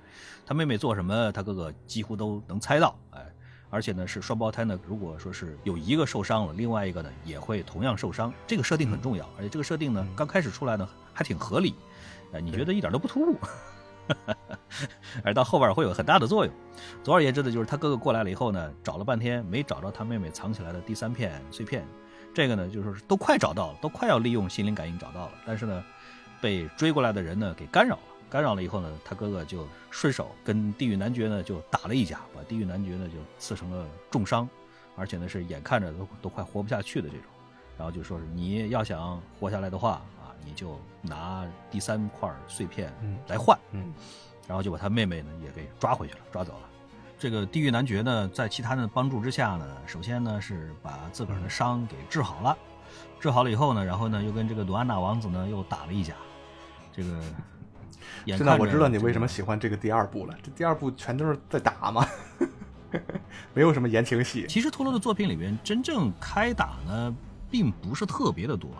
[0.46, 2.96] 他妹妹做什么，他哥哥几乎都能猜到。
[3.12, 3.26] 哎，
[3.70, 8.34] 而且呢是双胞胎呢，如果说是有一个受伤了，另外一个呢也会同样受伤。
[8.46, 11.74] 这个设定很重要，而且这个设定呢刚开始出来呢还挺合理，
[12.34, 13.38] 哎，你觉得一点都不突兀，
[15.24, 16.54] 而到后边会有很大的作用。
[17.04, 21.86] 总而言之呢，就是他哥哥过来了以后呢，找了半天没找着他妹妹藏起来的第三片碎片，
[22.34, 25.84] 这个呢就是都快找到了，都快要利用心灵感应找到了，但是呢，
[26.42, 28.02] 被追过来的人呢给干扰了。
[28.30, 34.48] 干扰了以后呢，他哥哥就顺手跟地狱男爵呢就打了一架，把地狱男爵呢就刺成了重伤，
[34.96, 37.26] 而且呢是眼看着都都快活不下去的这种。
[37.78, 42.94] 然后就说是你要想活下来的话啊，你就拿第三块碎片
[43.28, 43.60] 来换。
[43.72, 43.94] 嗯，
[44.48, 46.70] 然后就把他妹妹呢也给抓回去了，抓走了。
[47.22, 52.58] 这个地狱男爵呢，在其他人的帮助之下呢，首先呢是把自个儿的伤给治好了，
[53.20, 56.16] 治好了以后呢，然后呢又跟这个罗安娜王子呢又打了一架，
[56.92, 57.22] 这个。
[58.26, 60.36] 现在我知道你为什么喜欢这个第二部了。
[60.42, 62.04] 这第二部全都是在打嘛，
[63.54, 64.48] 没有什么言情戏。
[64.50, 67.16] 其实托罗的作品里边，真正开打呢，
[67.52, 68.72] 并不是特别的多。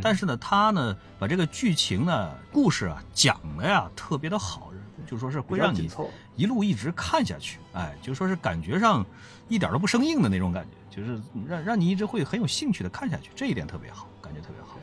[0.00, 4.72] 但是呢，他呢，把这个剧情呢、故事啊讲的呀，特别的好，
[5.06, 5.90] 就说是会让你
[6.36, 7.58] 一路一直看下去。
[7.72, 9.04] 哎，就说是感觉上
[9.48, 13.30] 一点都不生硬的那种感觉，就是让让你一直会很有兴趣的看下去。
[13.34, 14.76] 这一点特别好，感觉特别好。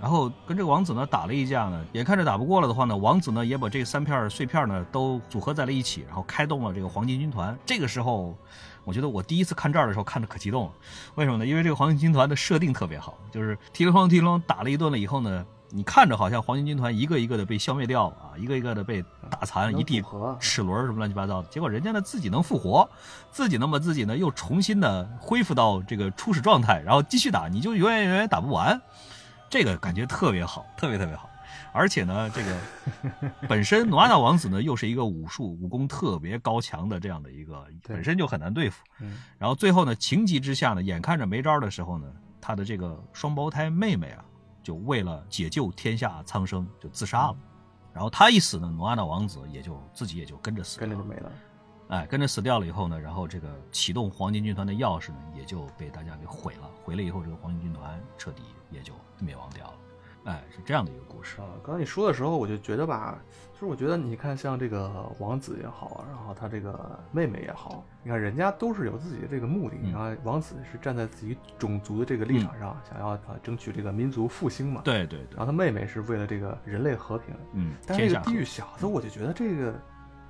[0.00, 7.56] 然后跟这个王子呢打了一架呢，眼看着打不过了的话呢，王子呢也把这三片碎片呢都组合在了一起，然后开动了这个黄金军团。
[7.64, 8.36] 这个时候，
[8.82, 10.72] 我觉得我第一次看这儿的时候看的可激动了，
[11.14, 11.46] 为什么呢？
[11.46, 20.02] 因为这个黄金军团的设定特别好，就是踢了哐踢啷打了一顿了以后呢，你看着好像黄金军团一个一个的被消灭掉了啊，一个一个的被打残，一地
[20.38, 22.86] 齿轮什么乱七八糟的，结果人家呢自己能复活，
[23.30, 28.78] 自己能把自己呢又重新的恢复到这个初始状态，然后继续打，你就永远永远打不完。
[29.48, 31.28] 这个感觉特别好，特别特别好，
[31.72, 38.82] 而且呢，这个 本身努阿纳王子呢又是一个武术武功特别高强的这样的一个，本身就很难对付。
[39.38, 42.06] 然后最后呢，情急之下呢，眼看着没招的时候呢，
[42.42, 44.24] 他的这个双胞胎妹妹啊，
[44.62, 47.36] 就为了解救天下苍生就自杀了。
[47.92, 51.32] 然后他一死呢，努阿纳王子也就自己也就跟着死，跟着就没了。
[51.88, 56.70] 哎，跟着死掉了以后呢，然后这个启动黄金军团的钥匙呢，也就被大家给毁了。
[56.82, 59.74] 毁了以后，这个黄金军团彻底也就灭亡掉了。
[60.24, 61.46] 哎，是这样的一个故事啊。
[61.64, 63.18] 刚才你说的时候，我就觉得吧，
[63.52, 69.76] 就是我觉得你看，像这个王子也好，然后他这个妹妹也好，你看人家都是有自己的这个目的。
[69.92, 74.80] 然后王子是站在自己种族的这个立场上，想要啊争取这个民族复兴嘛。
[74.84, 75.36] 对对对。
[75.36, 77.34] 然后他妹妹是为了这个人类和平。
[77.52, 77.74] 嗯。
[77.86, 79.74] 但是这个地狱小子，我就觉得这个。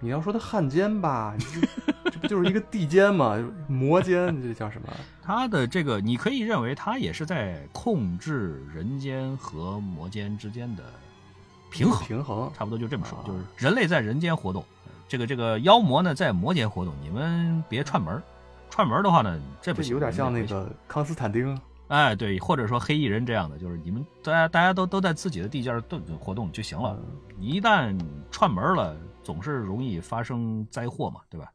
[0.04, 3.36] 你要说他汉奸吧，这不就是一个地间嘛？
[3.66, 4.88] 魔间，这叫什么？
[5.20, 10.84] 他的这个，你可以认为他也是在控制人间和魔间之间的
[11.70, 14.64] 平衡，平衡，差不多就这么说，就是人类在人间活动，
[15.08, 18.22] 这个这个妖魔呢在魔间活动，你们别串门
[18.70, 26.96] 串门的话呢，这不有点像那个康斯坦丁，哎，对，或者说黑衣人这样的，就是你们大家大家都都在自己的地界都活动就行了，
[27.36, 27.98] 你一旦
[28.30, 28.96] 串门了。
[29.24, 31.46] 总是容易发生灾祸嘛，对吧？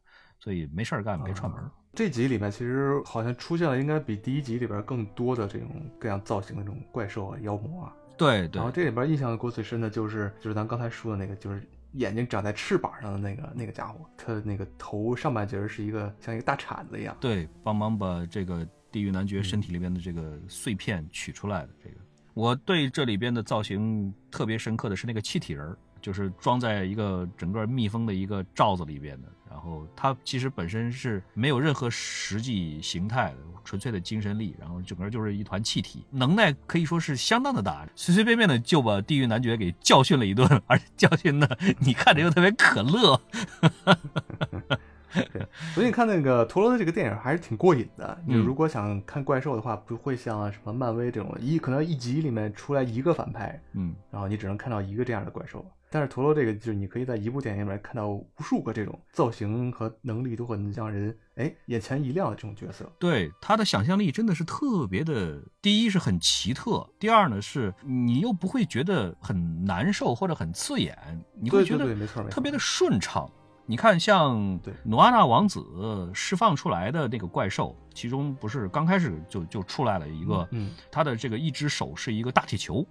[0.47, 1.59] 所以没事儿干别串门。
[1.93, 5.67] 这集里面其实好像出现了，应该比第一集里边更多的这种
[5.99, 7.93] 各样造型的这种怪兽啊、妖魔啊。
[8.15, 8.59] 对对。
[8.59, 11.61] 然后这里边印象给我最深的就是就是咱刚才说的那个，就是
[11.95, 17.13] 眼睛长在翅膀上的那个那个家伙，他那个头上半截是一个像一个大铲子一样。
[17.19, 21.95] 对，帮忙把这个地狱男爵身体里边的这个碎片取出来的这个。
[22.35, 25.77] 我对这里边的造型特别深刻的是那个气体人儿。
[25.99, 43.19] 就是装在一个整个密封的一个罩子里边的，然后它其实本身是没有任何实际形态的，纯粹的精神力，然后整个就是一团气体，能耐可以说是相当的大，随随便便的就把地狱男爵给教训了一顿，而且教训的你看着又特别可乐。
[45.13, 48.21] 对，所以你看那个陀螺的这个电影还是挺过瘾的。
[48.25, 55.65] 你如果想看怪兽的话，不会像什么漫威这种一可能一集里面出来一个反派，嗯，然后你只能看到一个这样的怪兽。
[55.89, 62.91] 但是陀螺这个就是你可以在一部电影里面看到无数个这种造型和能力都很让人哎眼前一亮的这种角色。
[62.99, 70.97] 对他的想象力真的是特别的，第一是很奇特，第二呢是你又不会觉得很难受或者很刺眼，
[71.39, 73.29] 你会觉得没错特别的顺畅。
[73.69, 82.85] 你看像努阿纳王子释放出来的那个怪兽，其中不是刚开始就就出来了一个，嗯，他的这个一只手是一个大铁球。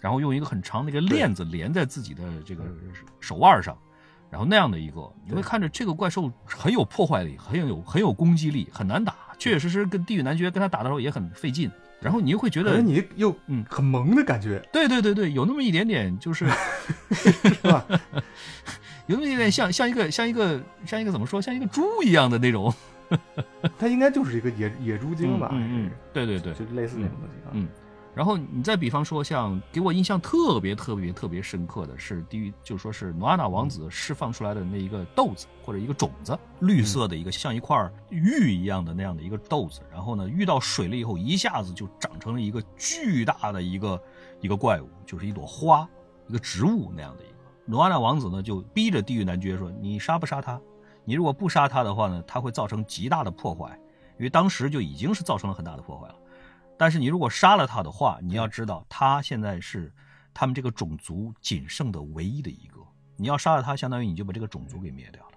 [0.00, 2.62] 然后用一个很长的一个链子连在自己的这个
[3.20, 3.76] 手腕上，
[4.30, 9.14] 然后那样的一个，你会看着这个怪兽很有破坏力，很有很有攻击力，很难打。
[9.38, 11.70] 确确实实跟地狱男爵跟他打的时候也很费劲。
[11.98, 14.62] 然后你又会觉得你又嗯很萌的感觉。
[14.70, 16.46] 对对对对，有那么一点点就是，
[17.10, 17.84] 是吧？
[19.08, 22.72] 有那么一点像像一个像一个像一个怎么说像一个猪一样的那种。
[23.78, 25.48] 它应该就是一个野野猪精吧？
[25.52, 27.34] 嗯嗯，对对对，就类似那种东西。
[27.52, 27.68] 嗯。
[28.16, 37.76] 然后你再比方说，像给我印象特别特别特别深刻的是，地狱就说是努阿纳王子释放出来的那一个豆子或者一个种子，绿色的一个像一块
[38.08, 44.02] 玉一样的那样的一个豆子，然后呢遇到水了以后，一下子就长成了一个巨大的一个
[44.40, 45.86] 一个怪物，就是一朵花，
[46.26, 47.34] 一个植物那样的一个。
[47.66, 50.58] 努阿纳王子呢就逼着地狱男爵说：“你杀不杀他？
[51.04, 53.78] 你如果不杀他的话呢，他会造成极大的破坏，
[54.16, 56.14] 因为当时就已经是造成了很大的破坏了。”
[56.78, 59.92] 但是你如果杀了他的话，你要知道他现在是
[60.34, 62.80] 他们这个种族仅剩的唯一的一个。
[63.16, 65.32] 你要杀了他，相当于你就把这个种族给灭掉了。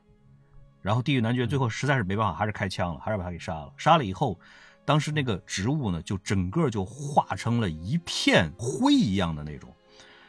[0.82, 3.71] 然后地狱男爵最后实在是没办法，还是开枪了，还是把他给杀了。
[3.78, 4.38] 杀了以后，
[4.84, 9.73] 当时那个植物呢，就整个就化成了一片灰一样的那种，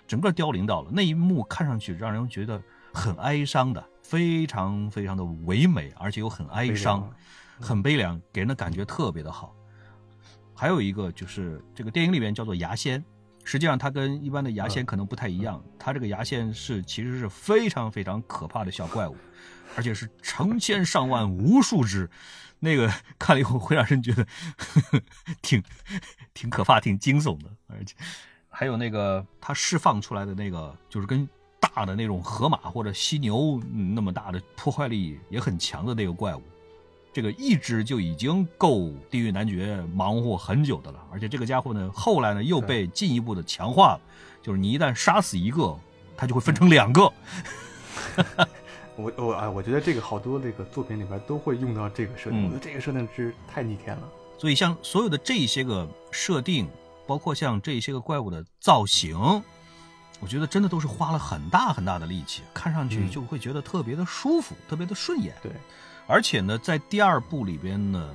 [0.07, 0.91] 整个凋零到了。
[0.93, 7.09] 那一幕看上去让人觉得很哀伤的，非常非常的唯美，而且又很哀伤，
[7.61, 9.55] 很悲凉，给人的感觉特别的好。
[10.61, 13.03] 还有一个就是这个电影里面叫做牙仙，
[13.45, 19.17] 实际上它跟一般的牙仙可能不太一样，它这个牙仙是其实是非常非常可怕的小怪物，
[19.75, 22.11] 而且是成千上万无数只，
[22.59, 24.23] 那个看了以后会让人觉得
[24.59, 25.03] 呵 呵
[25.41, 25.63] 挺
[26.35, 27.95] 挺可怕、挺惊悚的，而且
[28.51, 31.27] 还有那个它释放出来的那个就是跟
[31.59, 33.59] 大的那种河马或者犀牛
[33.95, 36.43] 那么大的破坏力也很强的那个怪物。
[37.13, 44.01] 这个一只就已经够地狱男爵忙活很久的了，而且这个家伙呢，后来呢又被进一步的强化了，
[44.43, 45.77] 就是你一旦杀死一个，
[46.17, 47.13] 他就会分成两个。
[48.97, 54.03] 我我啊，我觉得这个好多这个作品里边都会用到这个设定，嗯我觉得这个设定是太逆天了。
[54.39, 56.69] 所以像所有的这些个设定，
[57.07, 59.19] 包括像这些个怪物的造型，
[60.21, 65.35] 我觉得真的都是花了很大很大的力气，看上去嗯就会觉得特别的舒服，特别的顺眼。
[65.43, 65.51] 对，
[66.11, 68.13] 而且呢，在第二部里边呢，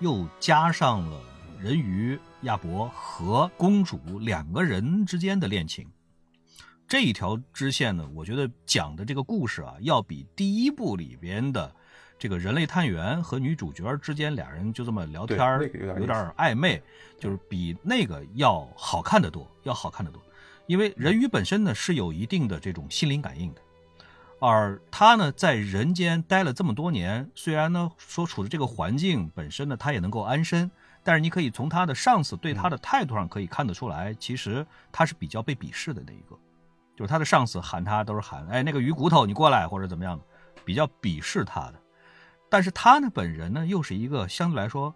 [0.00, 1.18] 又加上了
[1.58, 5.88] 人鱼亚伯和公主两个人之间的恋情。
[6.86, 11.74] 这一条支线呢，我觉得讲的这个故事啊，要比第一部里边的
[12.18, 16.82] 这个人类探员和女主角之间俩人就这么聊天儿那个有点有点暧昧，
[17.18, 20.22] 就是比那个要好看的多，要好看的多。
[20.66, 23.60] 因为人鱼本身呢是有一定的这种心灵感应的，
[24.40, 30.70] 而他呢在人间待了这么多年，虽然呢所处的这个环境本身呢他也能够安身，
[31.02, 36.36] 但是你可以从他的上司对他的态度上可以看得出来，其实他是比较被鄙视的那一个，
[36.96, 40.20] 就是他的上司喊他都是喊哎那个鱼骨头你过来或者怎么样，
[40.64, 41.74] 比较鄙视他的。
[42.48, 44.94] 但是他呢本人呢又是一个相对来说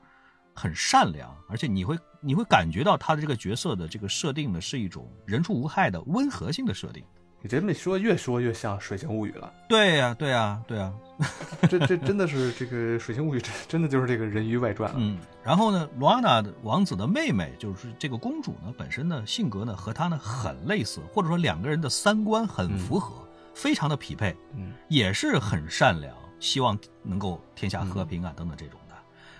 [0.54, 7.04] 很善良，而且你会你会感觉到他的这个角色的这个设定呢是一种人畜无害的温和性的设定。
[7.44, 9.52] 你这么说，越说越像《水形物语》了。
[9.68, 10.92] 对呀、对呀、对呀、
[11.68, 14.96] 这这真的是这个《水形物语》，真真的就是这个人鱼外传了。
[15.00, 23.12] 嗯，然后呢，罗安娜的王子的妹妹就是这个公主呢，本身呢性格呢和她呢很类似，或者说两个人的三观很符合，
[23.54, 28.94] 非常的匹配，嗯，也是很善良，希望能够天下和平啊、等等这种的，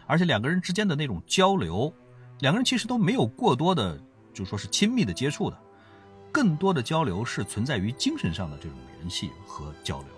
[0.09, 1.95] 而且两个人之间的那种交流，
[2.41, 3.97] 两个人其实都没有过多的
[4.35, 5.57] 就说是亲密的接触的，
[6.33, 10.09] 更多的交流是存在于精神上的这种联系和交流。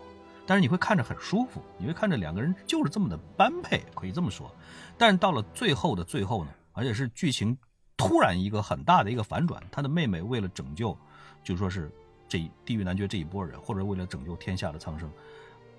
[0.47, 4.55] 但是你会看着很舒服，你会看着两个人就是这么的般配，可以这么说。
[4.97, 7.57] 但是到了最后的最后呢，而且是剧情
[7.97, 10.97] 突然一个很大的一个反转，他的妹妹为了拯救，
[11.43, 11.91] 就说是
[12.29, 15.11] 这地狱男爵这一波人，或者为了拯救天下的苍生，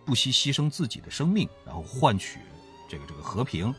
[0.04, 2.40] 不惜牺牲自己的生命，然后换取
[2.90, 3.74] 这个这个和平。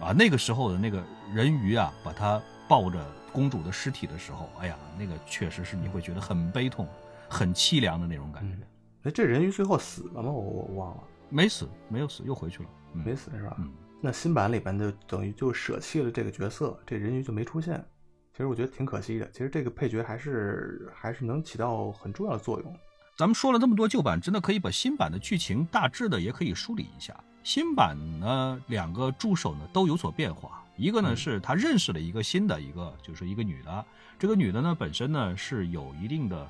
[0.00, 6.86] 啊，那个时候的那个人鱼啊，把他抱着公主的尸体的时候，哎呀，那个确实是你会觉得很悲痛、
[7.28, 8.56] 很凄凉的那种感觉。
[9.02, 10.30] 那这人鱼最后死了吗？
[10.30, 12.68] 我我忘了，没死，没有死，又回去了。
[12.94, 13.56] 嗯、没死是吧？
[13.58, 17.82] 嗯，那新版里边就等于就舍弃了这个角色，这人鱼就没出现。
[18.32, 19.30] 其实我觉得挺可惜的。
[19.30, 22.76] 其实这个配角还是还是能起到很重要的作用。
[23.16, 27.18] 咱们说了这么多旧版，真的可以把新版的剧情大致的也可以梳理一下。
[27.42, 30.62] 新版呢，两个助手呢都有所变化。
[30.76, 33.84] 一个呢嗯是他认识了一个新的一个，就是一个女的。
[34.18, 36.48] 这个女的呢本身呢是有一定的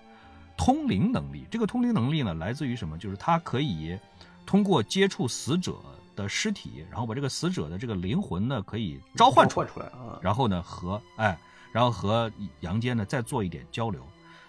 [0.57, 1.47] 通灵能力。
[1.51, 2.99] 这个通灵能力呢来自于什么？
[2.99, 3.99] 就是她可以
[4.45, 5.77] 通过接触死者
[6.17, 9.69] 的尸体，然后把这个死者的这个灵魂呢可以召唤出来。
[9.69, 10.19] 出来啊！
[10.21, 11.39] 然后呢和哎，
[11.73, 12.31] 然后和
[12.61, 14.05] 阳间呢再做一点交流。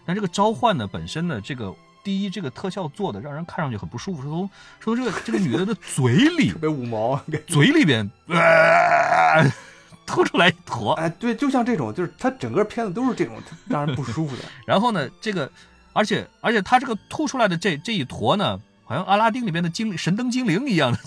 [0.05, 1.73] 但这个召唤呢本身呢，这个
[2.03, 9.43] 第一这个特效做的让人看上去很不舒服，是从说这个这个女的的嘴里 特别五毛， 嘴里边、呃、
[10.05, 14.43] 吐出来一坨，哎，对，就像这种，就是它整个片子都是这种让人不舒服的。
[14.65, 15.51] 然后呢这个
[15.93, 18.59] 而且而且他这个吐出来的这这一坨呢。
[18.89, 20.97] 好像阿拉丁里边的精神灯精灵一样的，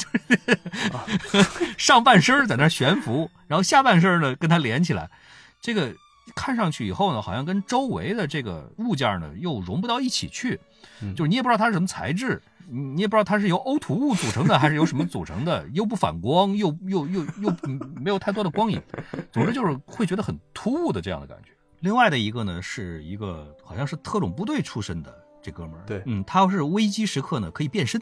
[1.33, 5.11] 就是上半身在那悬浮，然后下半身呢跟它连起来，
[5.61, 5.93] 这个
[6.37, 10.61] 看上去以后呢，好像跟周围的这个物件呢又融不到一起去，嗯
[11.15, 18.81] 就是你也不知道它是什么材质，你你也不知道它是由呕吐物组成的还是由什么组成的，又不反光，又又又又嗯没有太多的光影，
[19.31, 21.53] 总之就是会觉得很突兀的这样的感觉。
[21.81, 25.13] 另外的一个呢，是一个好像是特种部队出身的
[25.43, 26.03] 这哥们儿，对。
[26.07, 28.01] 嗯，他要是危机时刻呢可以变身，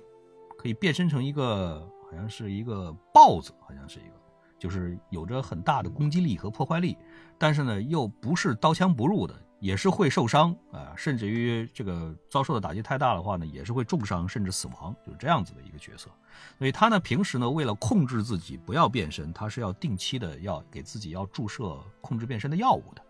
[0.58, 4.14] 可以变身成一个好像是一个豹子，好像是一个，
[4.58, 6.94] 就是有着很大的攻击力和破坏力，
[7.38, 16.10] 但是呢又不是刀枪不入的，也是会受伤啊、甚至于这个遭受的打击太大的话呢，也是会重伤甚至死亡，就是这样子的一个角色。
[16.58, 23.02] 所以他呢平时呢为了控制自己不要变身，他是要定期的要给自己要注射控制变身的药物的。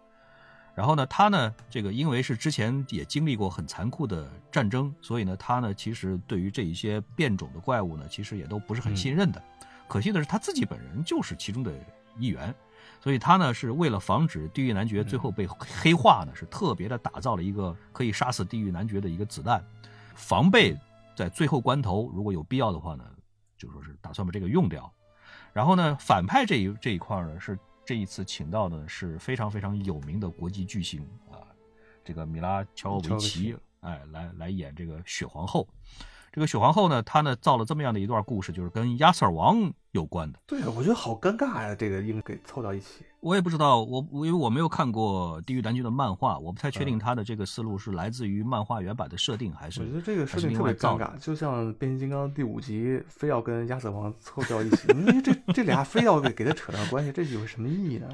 [0.75, 9.43] 然后呢，他呢，这个因为是之前也经历过很残酷的战争，所以呢，他呢其实对于这一些变种的怪物呢，其实也都不是很信任的。
[9.89, 11.73] 可惜的是，他自己本人就是其中的
[12.17, 12.55] 一员，
[13.01, 19.65] 所以他呢是为了防止地狱男爵最后被黑化呢，是特别的打造了一个可以杀死地狱男爵的一个子弹，
[20.15, 20.79] 防备
[21.17, 23.05] 在最后关头如果有必要的话呢，
[23.57, 24.93] 就说是打算把这个用掉。
[25.53, 31.41] 然后呢，反派这一这一块呢是这一次请到的是非常非常有名的国际巨星啊，
[32.05, 35.67] 这个米拉乔维奇，哎，来来演这个雪皇后。
[36.33, 40.39] 这个雪皇后呢，她呢造了这么样的一段故事，就是跟亚瑟王有关的。
[40.47, 43.05] 对，我觉得好尴尬呀，这个硬给凑到一起。
[43.21, 50.63] 我也不知道，我我因为我没有看过《地狱男爵》的漫画，我不太确定嗯他的这个思路是来自于漫画原版的设定，还是我觉得这个设定特。
[50.63, 58.09] 别尴尬，就像变形金刚第五集非要跟亚瑟王凑到一起，你这这俩非要给给他扯上关系，这有什么意义呢？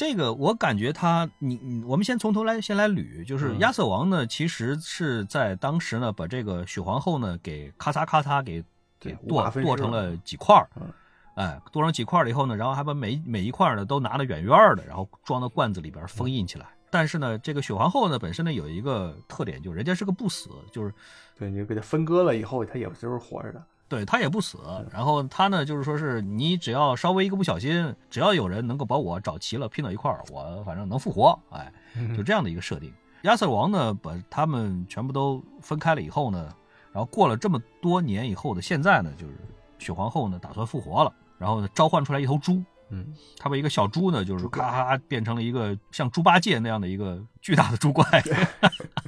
[0.00, 8.64] 这个我感觉他，你你，我们先从头来先来捋，就是嗯亚瑟王呢，其实是在当时呢，把这个雪皇后呢给咔嚓咔嚓给
[8.98, 10.90] 给对剁剁成了几块儿嗯，
[11.34, 16.66] 哎，剁成几块儿了以后呢，然后还把每每一块儿呢都拿得远远的，然后装到罐子里边封印起来。
[16.88, 20.90] 但是呢，这个雪皇后呢本身呢有一个特点，就是人家是个不死，就是
[21.38, 23.62] 对你给他分割了以后，他也就是活着的。
[23.90, 24.56] 对他也不死，
[24.92, 31.72] 然后他呢，就是说是你只要稍微一个不小心，只要有人能够把我找齐了拼到一块儿，我反正能复活，哎，
[32.16, 32.92] 就这样的一个设定。
[33.22, 36.54] 亚瑟王呢，把他们全部都分开了以后呢，
[36.92, 39.34] 然后过了这么多年以后的现在呢，就是
[39.80, 48.04] 雪皇后呢打算复活了，然后呢召唤出来一头猪，嗯，他把一个小猪呢，就是咔咔变成了一个像猪八戒那样的一个巨大的猪怪。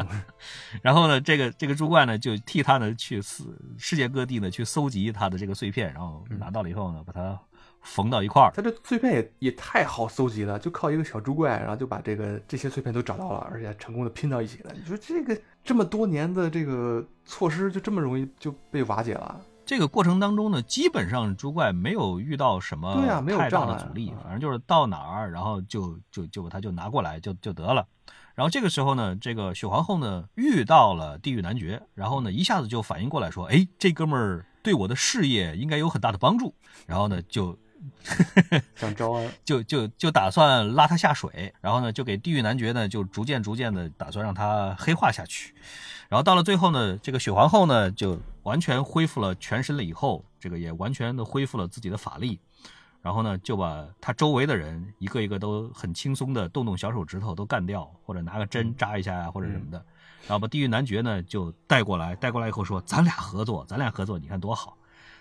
[0.00, 0.06] 嗯
[0.82, 3.44] 然后呢，这个这个猪怪呢，就替他呢去世
[3.78, 7.38] 世界各地呢去搜集他的这个碎片，然后拿到了以后呢，把它
[7.80, 8.50] 缝到一块儿。
[8.54, 14.72] 他这碎片也也太好搜集了，就靠一个小猪怪，然后就把这个这些碎片都找到了，而且还成功的拼到一起了。
[14.74, 19.40] 你说这个这么多年的这个措施，就这么容易就被瓦解了？
[19.64, 27.86] 这个过程当中呢，基本上猪怪没有遇到什么对啊没有太大障碍的阻力，嗯反正就是到哪儿，然后就就就把它就拿过来就就得了。
[28.34, 36.54] 然后这个时候呢，这个雪皇后呢遇到了地狱男爵，然后呢一下子就反应过来说，哎，这哥们儿对我的事业应该有很大的帮助，
[36.86, 37.58] 然后呢就
[38.76, 45.54] 想招安，就就就打算拉他下水，然后呢，就给地狱男爵呢，就逐渐逐渐的打算让他黑化下去。
[46.08, 52.38] 然后到了最后呢，这个雪皇后呢，就完全恢复了全身了以后，这个也完全的恢复了自己的法力，
[53.02, 59.84] 然后呢，就把他周围的人一个一个都很轻松的动动小手指头都干掉，或者拿个针扎一下呀、或者什么的。
[60.28, 64.78] 然后把地狱男爵呢就带过来，带过来以后说：“咱俩合作，咱俩合作，你看多好，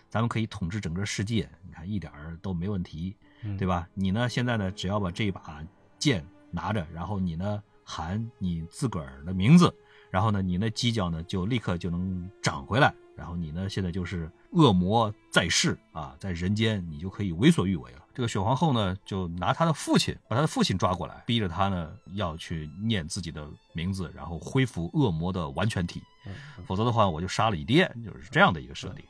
[0.09, 3.89] 咱们可以统治整个世界，你看一点儿都没问题。”嗯对吧？
[3.95, 5.65] 你呢，现在呢，只要把这一把
[5.97, 9.73] 剑拿着，然后你呢喊你自个儿的名字，
[10.11, 17.99] 然后呢，你那犄角呢就立刻就能长回来，然后你呢现在就是恶魔在世啊，在人间你就可以为所欲为了。
[18.13, 26.03] 这个雪皇后呢，就拿她的父亲，把她的父亲抓过来，逼着他呢要去念自己的名字，然后恢复恶魔的完全体，
[26.67, 29.05] 否则的话我就杀了你爹，就是这样的一个设定。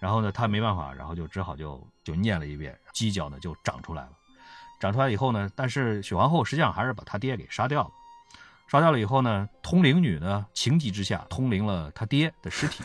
[0.00, 4.10] 然后呢，他没办法，然后就只好就就念了一遍，犄角呢就长出来了。
[4.80, 7.90] 长出来以后呢，但是雪皇后实际上还是把他爹给杀掉了。
[8.66, 12.82] 杀掉了以后呢，通灵女呢情急之下通灵了他爹的尸体，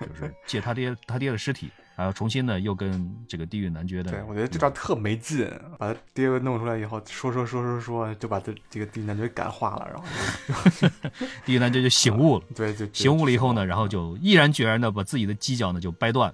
[0.00, 10.88] 就是借他爹他爹的尸体，然后重新呢又跟这个地狱男爵的对我觉得这段特没劲，把他爹弄出来以后，说说说说说，就把这这个地狱男爵感化了，然后就
[11.44, 12.44] 地狱男爵就醒悟了。
[12.54, 16.32] 对就醒悟了以后呢，然后就毅然决然的把自己的犄角呢就掰断，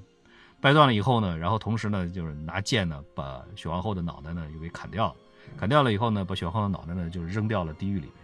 [0.60, 5.14] 掰断了以后呢，然后同时呢就是拿剑呢把雪皇后的脑袋呢又给砍掉了，
[5.56, 8.23] 砍掉了以后呢，把雪皇后的脑袋呢就扔掉了地狱里面，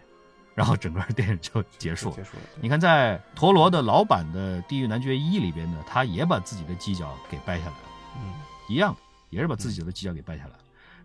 [0.61, 2.16] 然后整个电影就结束了。
[2.16, 2.42] 结束了。
[2.61, 7.88] 你看，在陀螺的老版的《地狱男爵一》里边呢，他也把自己的犄角给掰下来了，
[8.18, 8.34] 嗯，
[8.68, 9.00] 一样的，
[9.30, 10.58] 也是把自己的犄角给掰下来了。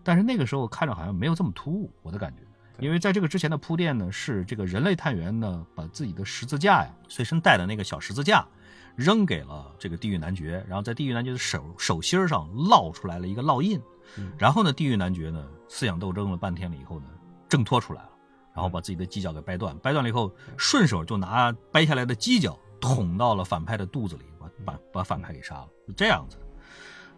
[0.04, 2.42] 但是那个时候看着好像没有这么突兀，我的感觉。
[2.80, 8.46] 因为在这个之前的铺垫呢，是这个人类探员呢把自己的十字架呀，随身带的那个小十字架，
[8.94, 13.80] 扔给了这个地狱男爵，然后在地狱男爵的手手心上烙出来了一个烙印，
[14.18, 17.06] 嗯然后呢，地狱男爵呢思想斗争了半天了以后呢，
[17.48, 18.10] 挣脱出来了，
[18.56, 26.42] 然后把自己的犄角给掰断，掰断了以后，顺手就拿掰下来的犄角捅到了反派的肚子里，把把把反派给杀了，是这样子的。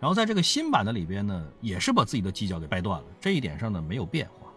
[0.01, 4.49] 然后在这个新版的里边呢，也是把自己的犄角给掰断了，这一点上呢没有变化。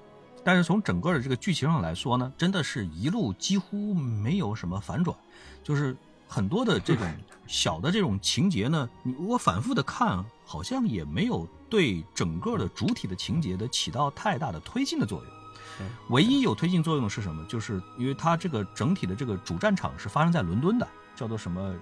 [0.44, 5.16] 但是从整个的这个剧情上来说呢，真的是一路几乎没有什么反转，
[5.64, 5.96] 就是
[6.28, 7.08] 很多的这种
[7.46, 15.41] 小的这种情节呢，你我反复的看，好像也没有对整个的主体的情节的起到太大的推进的作用。
[15.82, 17.44] 嗯唯一有推进作用的是什么？
[17.48, 21.74] 就是因为它这个整体的这个主战场是发生在伦敦的，叫做什么？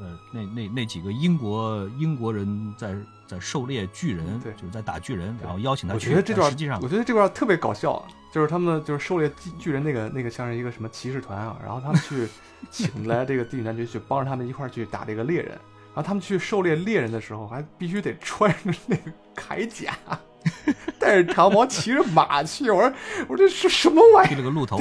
[0.00, 2.94] 呃，那那那几个英国英国人在
[3.26, 5.98] 在狩猎巨人，对就是在打巨人，然后邀请他我。
[5.98, 12.28] 觉得这段实际上我觉得这段特别搞笑，就是他们就是狩猎巨巨人那个那个像是一个什么骑士团啊，然后他们去
[12.70, 19.98] 请来这个地狱男爵去帮着他们一块儿去打这个猎人，然后他们去狩猎猎人的时候还必须得穿着那个铠甲，
[20.98, 22.92] 带着长矛骑着马去，我说
[23.28, 24.28] 我说这是什么玩意儿？
[24.28, 24.78] 剃了个鹿头，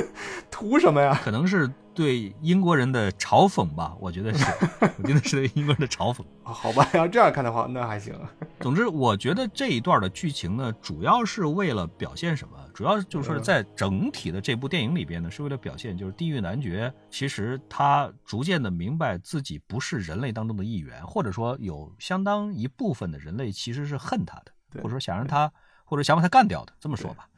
[0.50, 1.18] 图什么呀？
[1.22, 4.44] 可能是对英国人的嘲讽吧，我觉得是，
[4.98, 6.22] 我觉得是对英国人的嘲讽。
[6.42, 8.14] 啊好吧，要这样看的话，那还行。
[8.60, 12.56] 总之，我觉得这一段的剧情呢，主要是为了表现什么？
[12.72, 25.50] 主要就是在整体的这部电影里边呢，是为了表现，就是地狱男爵其实他逐渐的明白自己不是人类当中的一员，或者说有相当一部分的人类其实是恨他的，对或者说想让他，
[25.84, 27.28] 或者想把他干掉的，这么说吧。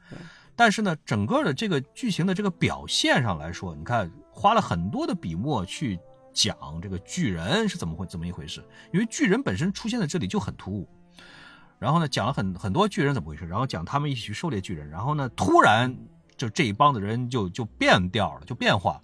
[0.55, 5.97] 但是呢，整个的这个剧情的这个表现上来说，你看花了很多的笔墨去
[6.33, 8.63] 讲这个巨人是怎么回怎么一回事，
[8.93, 10.87] 因为巨人本身出现在这里就很突兀。
[11.79, 15.95] 然后呢，讲了很很多巨人怎么回事，然后讲他们一起去狩猎巨人，然后呢，突然
[16.37, 19.01] 就这一帮子人就就变调了，就变化，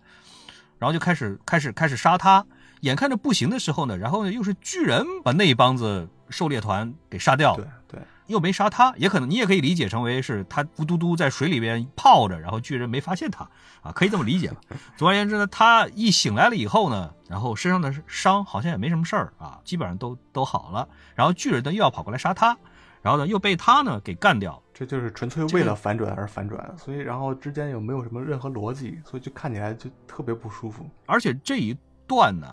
[0.77, 2.45] 然后就开始开始开始杀他，
[2.81, 13.49] 眼看着不行的时候呢，然后呢又是巨人把那一帮子狩猎团给杀掉了对，对，又没杀他，也可能你也可以理解成为是他咕嘟嘟在水里边泡着，然后巨人没发现他
[13.81, 14.57] 啊，可以这么理解吧。
[14.97, 20.87] 总而言之呢，他一醒来了以后呢，然后身上的伤好像也没什么事儿啊，基本上都都好了。
[21.15, 22.57] 然后巨人呢又要跑过来杀他，
[23.01, 24.61] 然后呢又被他呢给干掉。
[24.73, 30.87] 这就是纯粹为了反转而反转，所以然后之间又没有什么任何逻辑，所以就看起来就特别不舒服。
[31.07, 31.75] 而且这一
[32.05, 32.47] 段呢，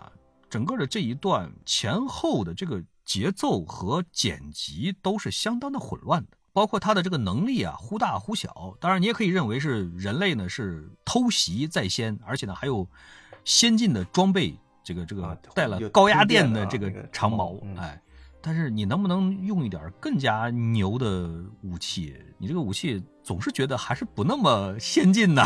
[0.49, 8.77] 整个的这一段前后的这个节奏和剪辑都是相当的混乱的，包括他的这个能力啊，忽大忽小。
[8.81, 12.89] 当然，你也可以认为是人类呢是偷袭在先，而且呢还有
[13.45, 18.01] 先进的装备，这个这个啊带了高压电电的这个长矛哎。
[18.41, 21.31] 但是你能不能用一点更加牛的
[21.63, 22.15] 武器？
[22.37, 25.43] 你这个武器总是觉得还是不那么先进呐。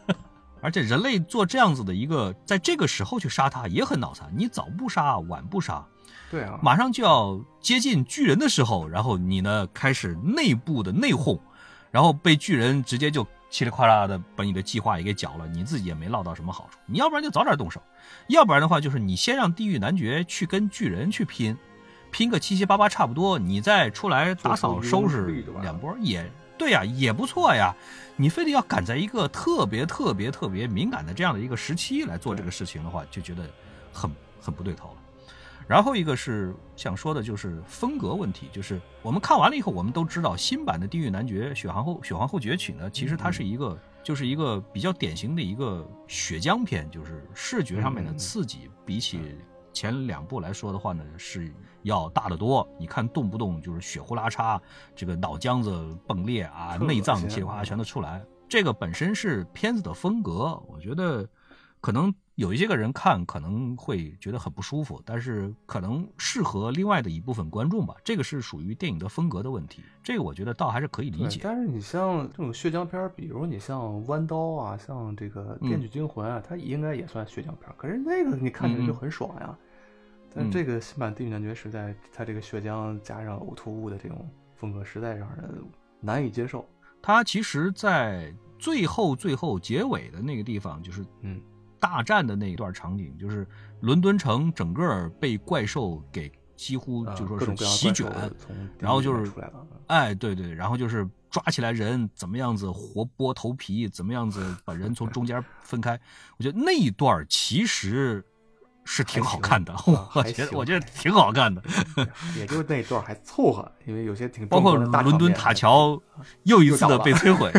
[0.60, 4.30] 而且人类做这样子的一个，在这个时候去杀他也很脑残。
[4.36, 5.86] 你早不杀，晚不杀，
[6.30, 11.38] 对啊，马上就要接近巨人的时候，然后你呢开始内部的内讧，
[11.90, 16.78] 然后被巨人直接就嘁里呱啦的把你的计划也给搅了，你自己也没捞到什么好处。
[16.86, 17.80] 你要不然就早点动手，
[18.28, 21.56] 要不然的话就是你先让地狱男爵去跟巨人去拼，
[22.10, 27.74] 拼个七七八八差不多，你再出来打扫收拾两波也对呀、也不错呀。
[28.16, 33.48] 你非得要赶在一个特别特别特别敏感的这样的一个时期来做这个事情的话，就觉得
[33.92, 34.10] 很
[34.40, 34.96] 很不对头了。
[35.66, 49.36] 然后一个是想说的，就是风格问题，就是我们看完了以后，我们都知道新版的《地狱男爵》血皇后血皇后崛起呢，其实它是一个就是一个比较典型的一个血浆片，就是视觉上面的刺激比起
[49.72, 51.52] 前两部来说的话呢，是
[51.82, 52.66] 要大得多。
[52.78, 54.60] 你看动不动就是血呼啦叉，
[54.94, 55.70] 这个脑浆子
[56.06, 58.24] 迸裂啊，内脏心噼里啪啦全都出来。
[58.48, 61.28] 这个本身是片子的风格，我觉得
[61.80, 67.94] 可能有一些个人看可能会觉得很不舒服，但是可能适合另外的一部分观众吧。
[68.04, 71.40] 这个是属于电影的风格的问题，这个我觉得倒还是可以理，解。
[71.42, 77.74] 但是你像这种血浆片儿，比如你像弯刀啊，像这个嗯电锯惊魂啊，它应该也算血浆片儿。
[77.78, 79.58] 可是那个你看起来就很爽呀。
[80.34, 85.64] 但嗯这个新版《地狱男爵》实在，它这个血浆加上呕吐物的这种风格，实在让人
[86.00, 86.68] 难以接受。
[87.00, 91.40] 它其实，在最后最后结尾的那个地方，就是嗯，
[91.80, 93.46] 大战的那一段场景，就是
[93.80, 98.10] 伦敦城整个被怪兽给几乎啊就说是席卷
[98.78, 99.30] 然后就是。
[99.88, 105.92] 哎，对对，然后就是抓起来人怎么样子活剥头皮，怎么样子把人从中间分开。
[106.38, 108.24] 我觉得那一段其实
[108.84, 109.80] 是挺好看的，啊
[110.12, 111.62] 我觉得我觉得挺好看的。
[112.36, 116.02] 也就那段还凑合，因为有些挺包括大伦敦塔桥
[116.42, 117.52] 又一次的被摧毁，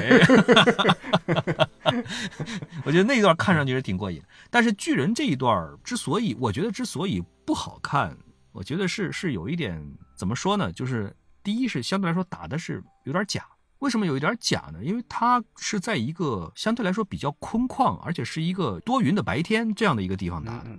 [2.86, 4.22] 我觉得那一段看上去是挺过瘾。
[4.50, 8.18] 但是巨人这一段之所以，我觉得之所以不好看，
[8.52, 9.82] 我觉得是是有一点
[10.16, 10.72] 怎么说呢？
[10.72, 13.46] 就是第一是相对来说打的是有点假。
[13.80, 14.84] 为什么有一点假呢？
[14.84, 20.70] 因为它是在一个相对来说比较空旷，而且是一个多云的白天这样的一个地方打的。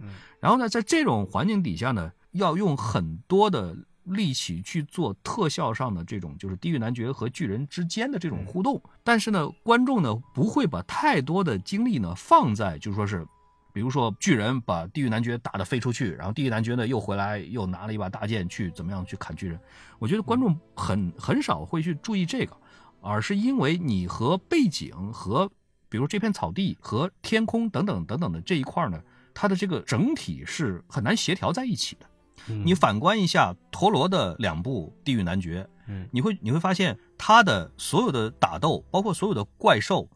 [0.40, 3.76] 然后呢，在这种环境底下呢，要用很多的
[4.08, 8.82] 力气去做特效上的这种，就是地狱男爵和巨人之间的这种互动。
[9.04, 13.26] 但是呢，观众呢不会把太多的精力呢放在，就说是，
[13.72, 19.60] 比如说巨人把地狱男爵打得飞出去，然后地狱男爵呢又回来又拿了一把大剑去怎么样去砍巨人。
[19.98, 22.56] 我觉得观众很很少会去注意这个，
[23.00, 25.50] 而是因为你和背景和
[25.88, 29.00] 比如这片草地和天空等等等等的这一块呢。
[29.40, 32.06] 它的这个整体是很难协调在一起的。
[32.48, 36.08] 嗯，你反观一下陀螺的两部《地狱男爵》，嗯。
[36.12, 40.08] 你会你会发现他的所有的打斗，包括所有的怪兽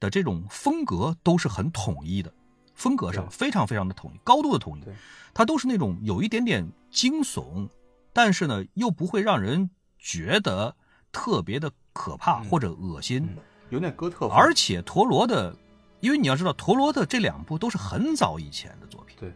[0.00, 2.32] 的这种风格都是很统一的，
[2.74, 4.82] 风格上非常非常的统一，高度的统一。
[4.82, 4.94] 对。
[5.32, 7.68] 它都是那种有一点点惊悚，
[8.12, 10.74] 但是呢又不会让人觉得
[11.12, 12.44] 特别的可怕嗯。
[12.44, 13.22] 或者恶心。
[13.22, 13.36] 嗯。
[13.70, 15.54] 有点哥特，而且陀螺的，
[16.00, 19.30] 因为你要知道，陀螺的这两部都是很早以前的作品，对，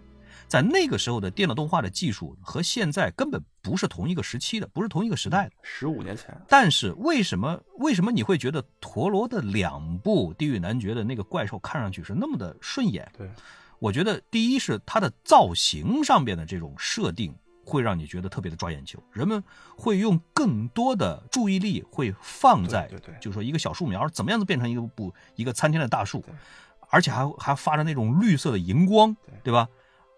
[0.48, 5.52] 在那个时候的电脑动画的技术和现在根本不是同一个时期的，不是同一个时代的。
[5.62, 13.10] 十五年前，但是为什么为什么你会觉得陀螺的两部《地狱男爵》的那个怪兽看上去是那么的顺眼？
[13.16, 13.28] 对，
[13.78, 17.34] 我觉得第一是它的造型上边的这种设定
[17.64, 19.42] 会让你觉得特别的抓眼球，人们
[19.76, 26.34] 会用更多的注意力会放在，对对对就是说一个小树苗怎么样子变成一个不一个参天的大树对，
[26.90, 29.68] 而且还还发着那种绿色的荧光，对对吧？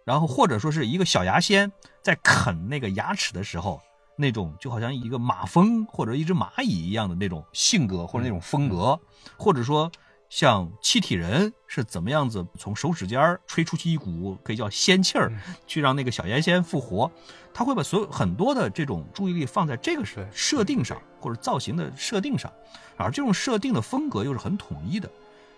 [0.04, 3.80] 然后或者说是一个小牙仙在啃那个牙齿的时候，
[4.16, 8.98] 那种就好像一个马蜂或者一只蚂蚁一样的那种性格或者那种风格，
[9.36, 9.90] 或者说
[10.28, 15.32] 像气体人是怎么样子从手指尖儿吹出去一股可以叫仙气儿，
[15.66, 17.10] 去让那个小牙仙复活，
[17.52, 20.26] 他会把所有很多的这种注意力放在这个对。
[20.32, 22.52] 设定上或者造型的设定上，
[22.96, 25.10] 而这种设定的风格又是很统一的。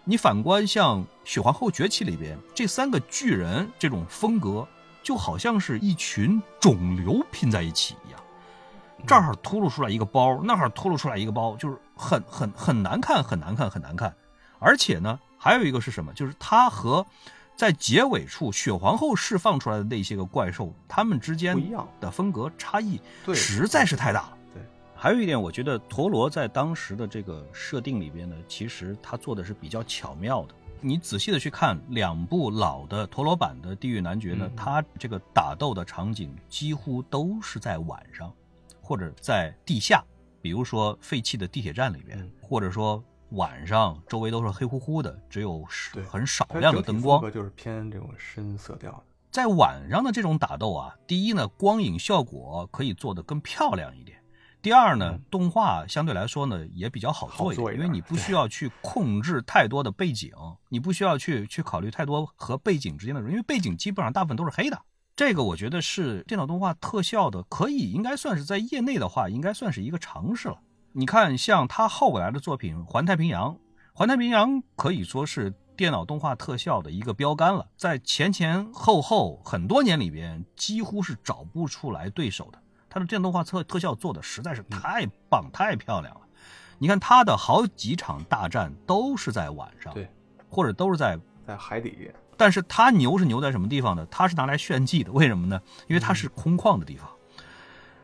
[0.09, 4.65] 你反观像《雪皇后崛起》里边这三个巨人这种风格，
[5.03, 8.21] 就好像是一群肿瘤拼在一起一样，
[9.05, 14.15] 这儿秃噜出来一个包，那儿秃噜出来一个包，就是很很很难看，很难看，很难看。
[14.61, 16.13] 而且呢，还有一个是什么？
[16.13, 17.05] 就是它和
[17.57, 24.36] 在结尾处雪皇后释放出来的那些个怪兽，它们之间不一样的风格差异对实在是太大了。
[24.97, 30.55] 对，还有一点，我觉得陀螺在当时的这个设定里边呢，其实它做的是比较巧妙的。
[30.81, 34.57] 你仔细的去看两部老的陀螺版的《地狱男爵》呢，嗯。
[34.57, 38.33] 它这个打斗的场景几乎都是在晚上，
[38.81, 40.05] 或者在地下，
[40.41, 42.31] 比如说废弃的地铁站里边，嗯。
[42.41, 45.65] 或者说晚上周围都是黑乎乎的，只有
[46.09, 47.21] 很少它量的灯光。
[47.33, 54.19] 就是偏这种深色调的，在晚上的这种打斗啊，第一呢，光影效果可以做得更漂亮一点；
[54.67, 60.33] 第二呢嗯，动画相对来说呢也比较好做一点，好做一点因为你不需要去控制太多的背景，
[60.71, 64.77] 你不需要去去考虑太多和背景之间的，因为背景基本上大部分都是黑的。
[65.15, 70.59] 这个我觉得是电脑动画特效的，可以应该算是在业内的话，应该算是一个尝试了。
[70.91, 73.53] 你看，像他后来的作品《环太平洋》，
[73.93, 82.61] 《环太平洋》可以说是电脑动画特效的一个标杆了，在前前后后很多年里边，几乎是找不出来对手的。
[82.97, 86.21] 它的电动化特特效做的实在是太棒、太漂亮了。
[86.79, 90.09] 你看它的好几场大战都是在晚上，对，
[90.49, 94.07] 或者都是在在海底，但是它牛是牛在什么地方呢？
[94.11, 95.61] 它是拿来炫技的，为什么呢？
[95.89, 97.07] 因为它是空旷的地方，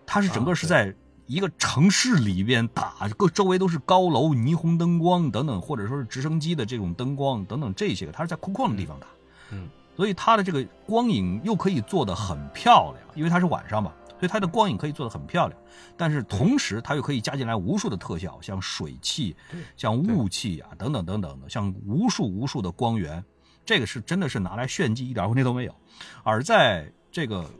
[0.04, 0.94] 它是整个是在
[1.26, 9.06] 一个城市里边打，各周围都是高楼、霓虹灯光等等，或者说是直升机的这种灯光等等这些个，它是在空旷的地方打，
[9.52, 13.90] 嗯，所以它的这个光影又可以做得很漂亮，因为它是晚上嘛，
[14.22, 15.60] 所以它的光影可以做得很漂亮，
[15.96, 19.34] 但是同时它又可以加进来无数的特效，像水汽、
[19.76, 23.24] 像雾气啊等等等等的，像无数无数的光源，
[23.66, 25.74] 这个是真的是拿来炫技，一点问题都没有。
[26.22, 27.50] 而在这个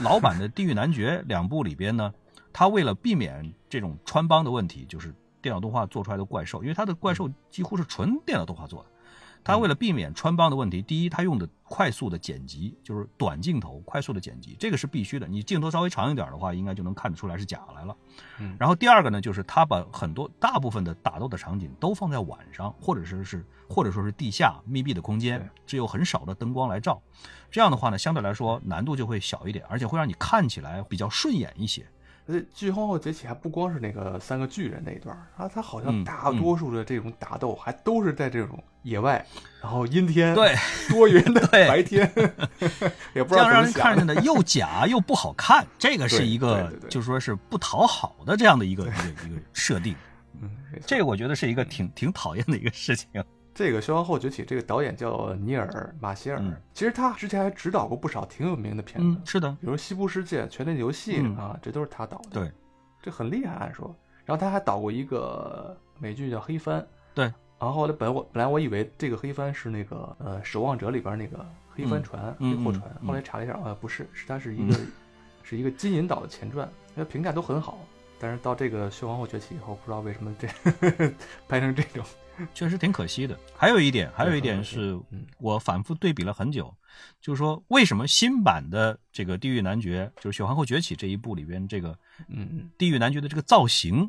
[0.00, 2.14] 老版的《地狱男爵》两部里边呢，
[2.52, 8.90] 他为了避免这种穿帮的问题，就是电脑动画做出来的怪兽，因为它的怪兽几乎是纯电脑动画做的，
[9.44, 15.26] 他为了避免穿帮的问题，第一，他用的快速的剪辑，就是短镜头快速的剪辑，这个是必须的。
[15.26, 17.96] 你镜头稍微长一点的话，应该就能看得出来是假来了。
[18.38, 27.02] 嗯然后第二个呢，就是他把很多大部分的打斗的场景都放在晚上，或者是是或者说是地下密闭的空间，只有很少的灯光来照。
[27.50, 31.84] 这样的话呢，相对来说难度就会小一点，而且会让你看起来比较顺眼一些。
[32.26, 39.24] 而且巨皇后崛起还不光是那个三个巨人那一段儿啊，他好像嗯大多数的这种打斗还都是在这种野外，
[39.60, 40.54] 然后阴天，对，
[40.88, 42.10] 多云的对白天，
[43.14, 43.72] 也不知这样让道怎么想的。
[43.72, 48.92] 人看着呢 又假又不好看，这个是一个就是说是不讨好的这样的一个一个
[49.28, 49.94] 一个设定。
[50.40, 50.50] 嗯，
[50.86, 53.08] 这个我觉得是一个挺挺讨厌的一个事情。
[53.54, 55.66] 这个《消防后崛起》这个导演叫尼尔·
[56.00, 62.40] 马歇尔，嗯其实他之前还指导过不少挺有名的片子，嗯，是的，比如《西部世界》《权力的游戏》嗯啊，这都是他导的。
[62.40, 62.52] 对，
[63.02, 63.94] 这很厉害，按说。
[64.24, 66.80] 然后他还导过一个美剧叫《黑帆》，
[67.14, 67.32] 对。
[67.58, 74.76] 然后本我本来我以为这个黑帆是那个呃《守望者》里边那个黑帆船、嗯黑货船，嗯后来查了一下，啊，不是，是它是一个、
[75.42, 77.78] 是一个金银岛的前传，那评价都很好。
[78.18, 80.48] 但是到这个《血皇后崛起》以后，不知道为什么这
[81.48, 82.04] 拍成这种，
[82.54, 83.38] 确实挺可惜的。
[83.54, 86.74] 还有一点，还有一点是嗯我反复对比了很久，
[87.20, 91.90] 就是说为什么新版的这个《地狱男爵》就是《血皇后崛起》这一部里边，这个
[92.28, 94.08] 嗯嗯，地狱男爵的这个造型，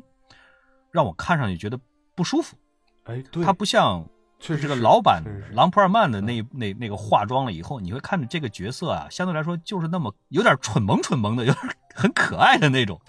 [0.90, 1.78] 让我看上去觉得
[2.14, 2.56] 不舒服。
[3.04, 4.04] 哎，对，他不像
[4.38, 13.00] 这个确实是老版确实是朗普尔曼的那那那个化妆了以后，你会看着这个角色啊，相对来说就是那么有点蠢萌蠢萌的，有点很可爱的那种。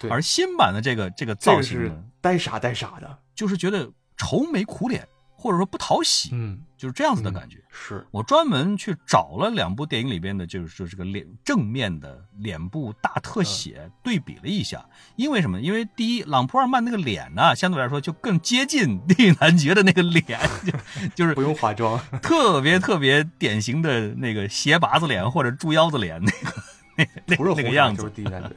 [0.00, 3.88] 对而新版的这个这个造型呢，呆傻呆傻的，就是觉得
[4.22, 7.58] 愁眉苦脸，或者说不讨喜，嗯，就是这样子的嗯感觉。
[7.68, 15.60] 是，我专门去找了两部电影里边的，就是说这个脸正面的脸部大特写对比了一下，因为什么？
[15.60, 20.72] 因为第一，朗普尔曼那个脸呢，相对来说就更接近地狱男爵的那个脸， 就
[21.16, 26.62] 就是不用化妆，特别特别典型的那个斜拔子脸或者猪腰子脸那个
[26.96, 28.56] 那那不是那个样子就是。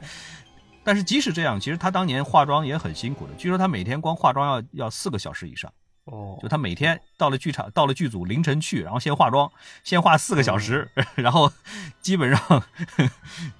[0.86, 3.32] 但是即使这样，其实他当年化妆也很辛苦的。
[3.36, 5.68] 据说他每天光化妆要要四个小时以上，
[6.04, 9.50] 哦就他每天到了剧场，到了剧组凌晨去，然后先化妆，
[9.82, 11.52] 先化四个小时， 然后
[12.00, 12.62] 基本上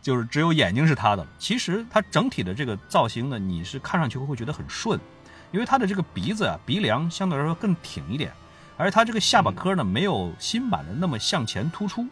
[0.01, 1.27] 就是只有眼睛是他的。
[1.37, 4.97] 其实他整体的这个造型呢，你是看上去会觉得很顺，
[5.51, 8.33] 因为他的这个鼻子啊鼻梁相对来说更挺一点，
[8.77, 12.07] 而他这个下巴颏呢没有新版的那么向前突出，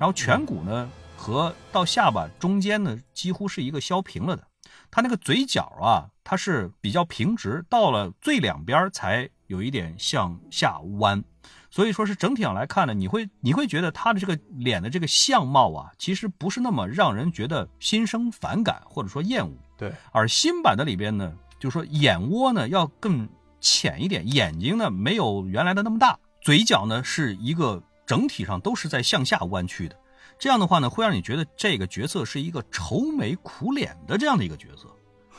[0.00, 0.90] 然后颧骨呢
[1.22, 4.42] 和到下巴中间呢几乎是一个削平了的。
[4.90, 11.22] 他那个嘴角啊，它是比较平直，到了最两边才有一点向下弯，
[11.70, 19.52] 所以说是整体上来看呢，你会你会觉得他的这个脸的这个相貌啊，其实不是那么让人觉得心生反感或者说厌恶。
[19.78, 23.28] 对，而新版的里边呢，就是说眼窝呢要更
[23.60, 29.96] 浅一点，眼睛呢没有原来的那么大，嘴角呢是一个整体上都是在向下弯曲的。
[30.42, 34.88] 这样的话呢，会让你觉得这个角色是一个愁眉苦脸的这样的一个角色，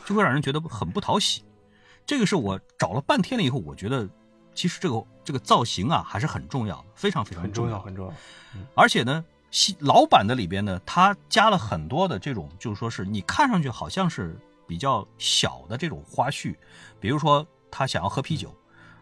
[0.06, 1.44] 就会让人觉得很不讨喜。
[2.06, 4.08] 这个是我找了半天了以后，我觉得
[4.54, 8.14] 其实这个这个造型啊还是很重要的，非常非常重很重要，很重要。
[8.74, 14.34] 而且呢，新老版的里边呢，它加了很多的这种，就是说是你看上去好像是
[14.66, 16.56] 比较小的这种花絮，
[16.98, 18.50] 比如说他想要喝啤酒，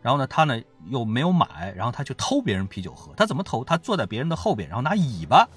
[0.03, 3.15] 然后呢，他呢又没有买，然后他去偷别人啤酒喝。
[3.15, 3.63] 他怎么偷？
[3.63, 5.49] 他坐在别人的后边，然后拿尾巴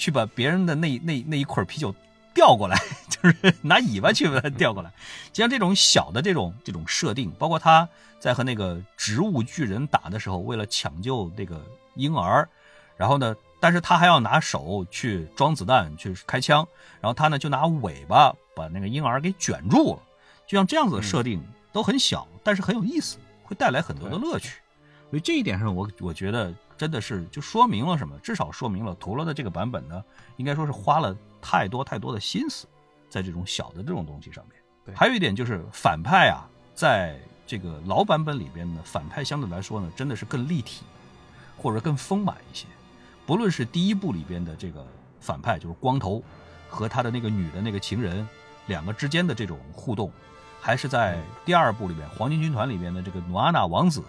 [0.00, 1.94] 去把别人的那那那一捆啤酒
[2.32, 2.76] 调过来，
[3.10, 4.90] 就是拿尾巴去把它调过来。
[5.30, 7.86] 就像这种小的这种这种设定，包括他
[8.18, 11.62] 在和那个植物巨人打的时候，为了抢救这个
[11.96, 12.48] 婴儿，
[12.96, 16.66] 然后呢，但是他还要拿手去装子弹去开枪，
[17.02, 20.02] 然后他呢就拿尾巴把那个婴儿给卷住了。
[20.46, 21.42] 就像这样子的设定
[21.72, 24.60] 都很小，但是很有意思，会带来很多的乐趣。
[25.10, 28.18] 所以这一点上我，我觉得真的是就说明了什么？
[28.20, 30.02] 至少说明了陀螺的这个版本呢，
[30.38, 32.66] 应该说是花了太多太多的心思
[33.06, 34.58] 在这种小的这种东西上面。
[34.86, 40.82] 对还有一点就是反派啊，在这个老版本里边呢，反派相对来说呢，真的是更立体，
[41.58, 42.66] 或者更丰满一些。
[43.26, 44.82] 不论是第一部里边的这个
[45.20, 46.22] 反派，就是光头
[46.70, 48.26] 和他的那个女的那个情人
[48.68, 50.10] 两个之间的这种互动，
[50.58, 54.02] 还是在第二部里边黄金军团里边的这个努阿纳王子，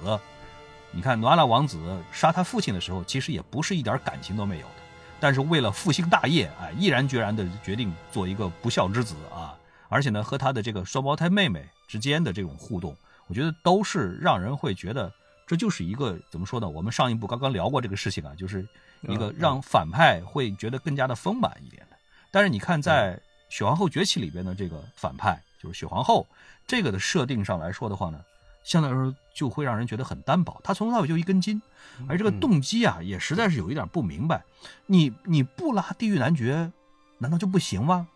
[0.91, 1.79] 你看努阿拉王子
[2.11, 4.73] 杀他父亲的时候，其实也不是一点感情都没有的，
[5.19, 12.95] 但是为了复兴大业，哎，毅然决然的决定做一个不孝之子啊，而且呢，和他的这个双胞胎妹妹之间的这种互动，
[13.27, 15.11] 我觉得都是让人会觉得
[15.47, 16.67] 这就是一个怎么说呢？
[16.67, 18.67] 我们上一部刚刚聊过这个事情啊，就是
[19.01, 21.95] 一个嗯让反派会觉得更加的丰满一点的。
[22.31, 23.15] 但是你看，在
[23.49, 26.27] 《雪皇后崛起》里边的这个反派，就是雪皇后
[26.65, 28.21] 这个的设定上来说的话呢，
[28.63, 30.59] 相对来说就会让人觉得很单薄。
[30.63, 31.61] 他从头到尾就一根筋，
[32.07, 34.43] 而这个动机啊，也实在是有一点不明白。
[34.85, 36.71] 你你不拉地狱男爵，
[37.17, 38.07] 难道就不行吗？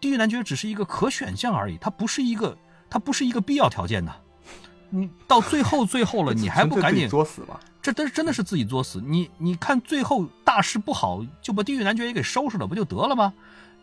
[0.00, 2.56] 地狱男爵只是一个可选项而已，它不是一个，
[2.90, 4.16] 它不是一个必要条件呐。
[4.90, 7.58] 你到最后最后了， 你还不赶紧作死吗？
[7.80, 9.00] 这真真的是自己作死。
[9.04, 13.32] 你你看最后大事不好，就把地狱男爵也给收拾了，不就得了吗？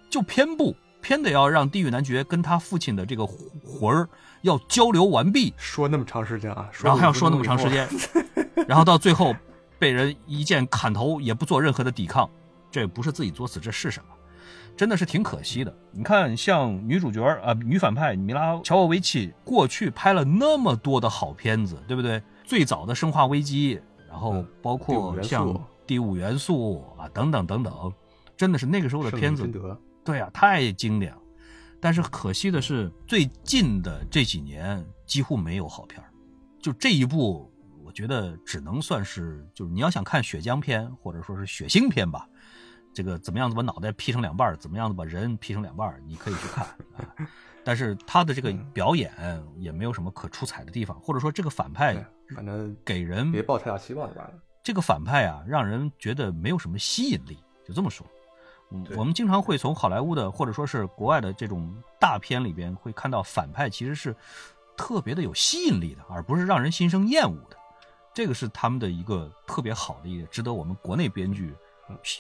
[0.10, 4.08] 就偏不偏得要让地狱男爵跟他父亲的这个魂儿
[4.42, 7.88] 要交流完毕，说那么长时间啊，然后还要说那么长时间，
[8.68, 9.36] 然后到最后
[9.78, 12.30] 被人一剑砍头也不做任何的抵抗，
[12.72, 14.16] 这不是自己作死，这是什么？
[14.78, 15.76] 真的是挺可惜的。
[15.92, 22.22] 你看，像女主角啊，女反派米拉乔沃维奇，过去拍了那么多的好片子，对不对？
[22.46, 23.76] 最早的《生化危机》，
[24.10, 25.50] 然后包括像
[25.86, 27.94] 《第五元素》啊，等等等等，
[28.38, 29.46] 真的是那个时候的片子。
[30.04, 31.22] 对啊，太经典了。
[31.80, 36.04] 但是可惜的是，最近的这几年几乎没有好片
[36.62, 37.52] 就这一部，
[37.84, 42.28] 我觉得只能算是，就是你要想看血浆片或者说是血腥片吧。
[42.94, 46.68] 这个怎么样子把脑袋劈成两半怎么样子把人劈成两半你可以去看。
[47.64, 49.12] 但是他的这个表演
[49.58, 51.96] 也没有什么可出彩的地方，或者说这个反派，
[52.36, 54.34] 反正给人别抱太大期望就完了。
[54.62, 58.06] 这个反派啊，让人觉得没有什么吸引力，就这么说。
[58.72, 64.16] 嗯，我们经常会从好莱坞的或者说是国外的这种大片里边会看到反派其实是
[64.76, 67.58] 特别的有吸引力的，而不是让人心生厌恶的。
[68.14, 71.54] 这个是他们的一个特别好的一点，值得我们国内编剧。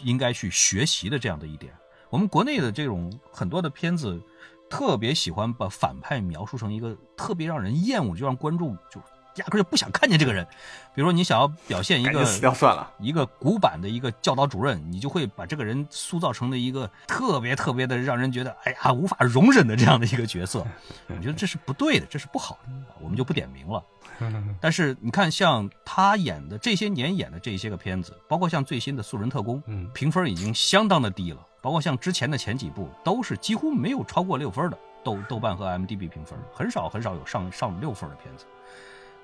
[0.04, 1.74] 应该去学习的这样的一点，
[2.10, 4.22] 我们国内的这种很多的片子，
[4.70, 9.02] 特别喜欢把反派描述成一个特别让人厌恶，就让观众就
[9.36, 10.46] 压根就不想看见这个人。
[10.94, 20.66] 比如说你想要表现一个死掉算了，一个古板的一个教导主任，你就会把这个人塑造成了一个特别特别的让人觉得哎呀无法容忍的这样的一个角色。
[21.08, 23.84] 我觉得这是不对的，这是不好的，我们就不点名了。
[24.62, 31.40] 但是你看，像他演的这些年演的这些个片子，包括像最新的《素人特工》，嗯，评分已经相当的低了。
[31.62, 38.46] 包括像之前的前几部，都是几乎没有超过六分的豆豆瓣和 M D B 评分，很少很少有上上六分的片子。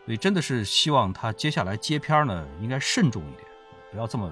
[0.08, 3.44] 所以真的是希望他接下来接片呢，应该慎重一点，
[3.92, 4.32] 不要这么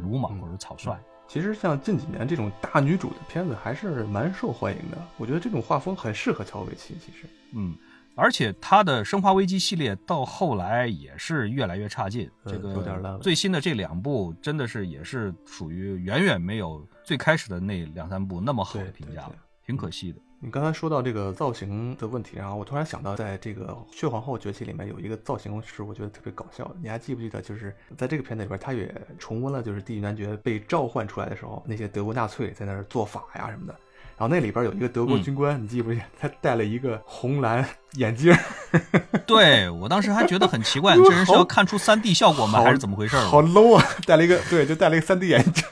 [0.00, 0.96] 鲁莽或者草率。
[1.26, 6.94] 其实像近几年这种大女主的片子还是蛮受欢迎的，我觉得这种画风很适合乔维奇。
[7.04, 7.76] 其实，嗯。
[8.14, 19.34] 而且他的《生化危机》系列到后来也是越来越差劲，这个最新的这两部真的是也是属于远远没有最开始的那两三部那么好的评价了，
[19.66, 20.20] 挺可惜的。
[20.40, 27.42] 你刚才说到这个造型的问题，然后我突然想到，在这个《血皇后崛起》里面有一个造型是我觉得特别搞笑的，你还记不记得？
[27.42, 33.74] 就是在这个片子里边，他也重温了就是地狱男爵被召唤出来的时候，那些德国纳粹在那儿做法呀什么的。
[34.16, 36.00] 然后那里边有一个德国军官，你记不记？
[36.20, 38.32] 他戴了一个红蓝眼镜。
[39.26, 42.62] 对我当时还觉得很奇怪，这人是要看出三 D 效果吗？
[42.62, 43.16] 还是怎么回事？
[43.16, 43.84] 好 low 啊！
[44.06, 45.64] 戴了一个，对，就戴了一个三 D 眼镜，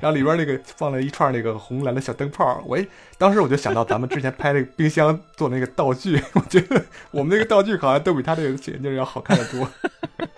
[0.00, 2.62] 然后里边那个放了一串那个红蓝的小灯泡。
[2.66, 2.78] 我
[3.18, 9.68] 当时我就想到咱们之前拍那个冰箱做那个道具， 我觉得我们那个道具好像都比他这个眼镜要好看的多。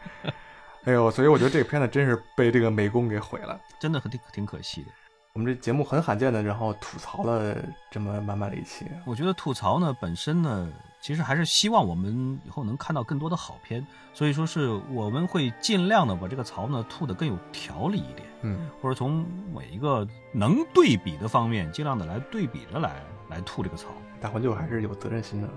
[0.85, 4.89] 哎呦，所以我觉得这个片子真是被这个美工给毁了，真的很挺挺可惜的。
[5.33, 7.55] 我们这节目很罕见的，然后吐槽了
[7.89, 8.85] 这么满满的一期。
[9.05, 10.69] 我觉得吐槽呢本身呢，
[10.99, 23.89] 其实还是希望我们以后能看到更多的好片，所以说是我们会尽量的把这个槽呢吐得更有条理一点，嗯，或者从每一个能对比的方面，尽量的来对比着来来吐这个槽。
[24.19, 25.47] 大环就还是有责任心的，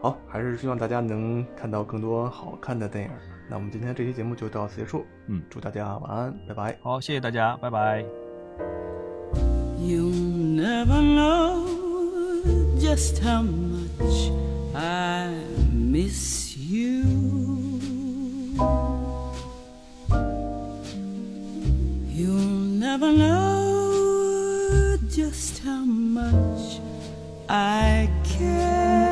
[0.00, 3.10] 好，还是希望大家能看到更多好看的电影。
[3.50, 6.78] 那我们今天这期节目就到此结束，嗯，祝大家晚安，拜拜。
[6.82, 8.04] 好，谢谢大家，拜拜。
[9.80, 11.66] You'll never know
[12.80, 14.30] just how much
[14.74, 15.32] I
[15.72, 17.04] miss you.
[22.08, 26.80] You'll never know just how much
[27.48, 29.07] I care.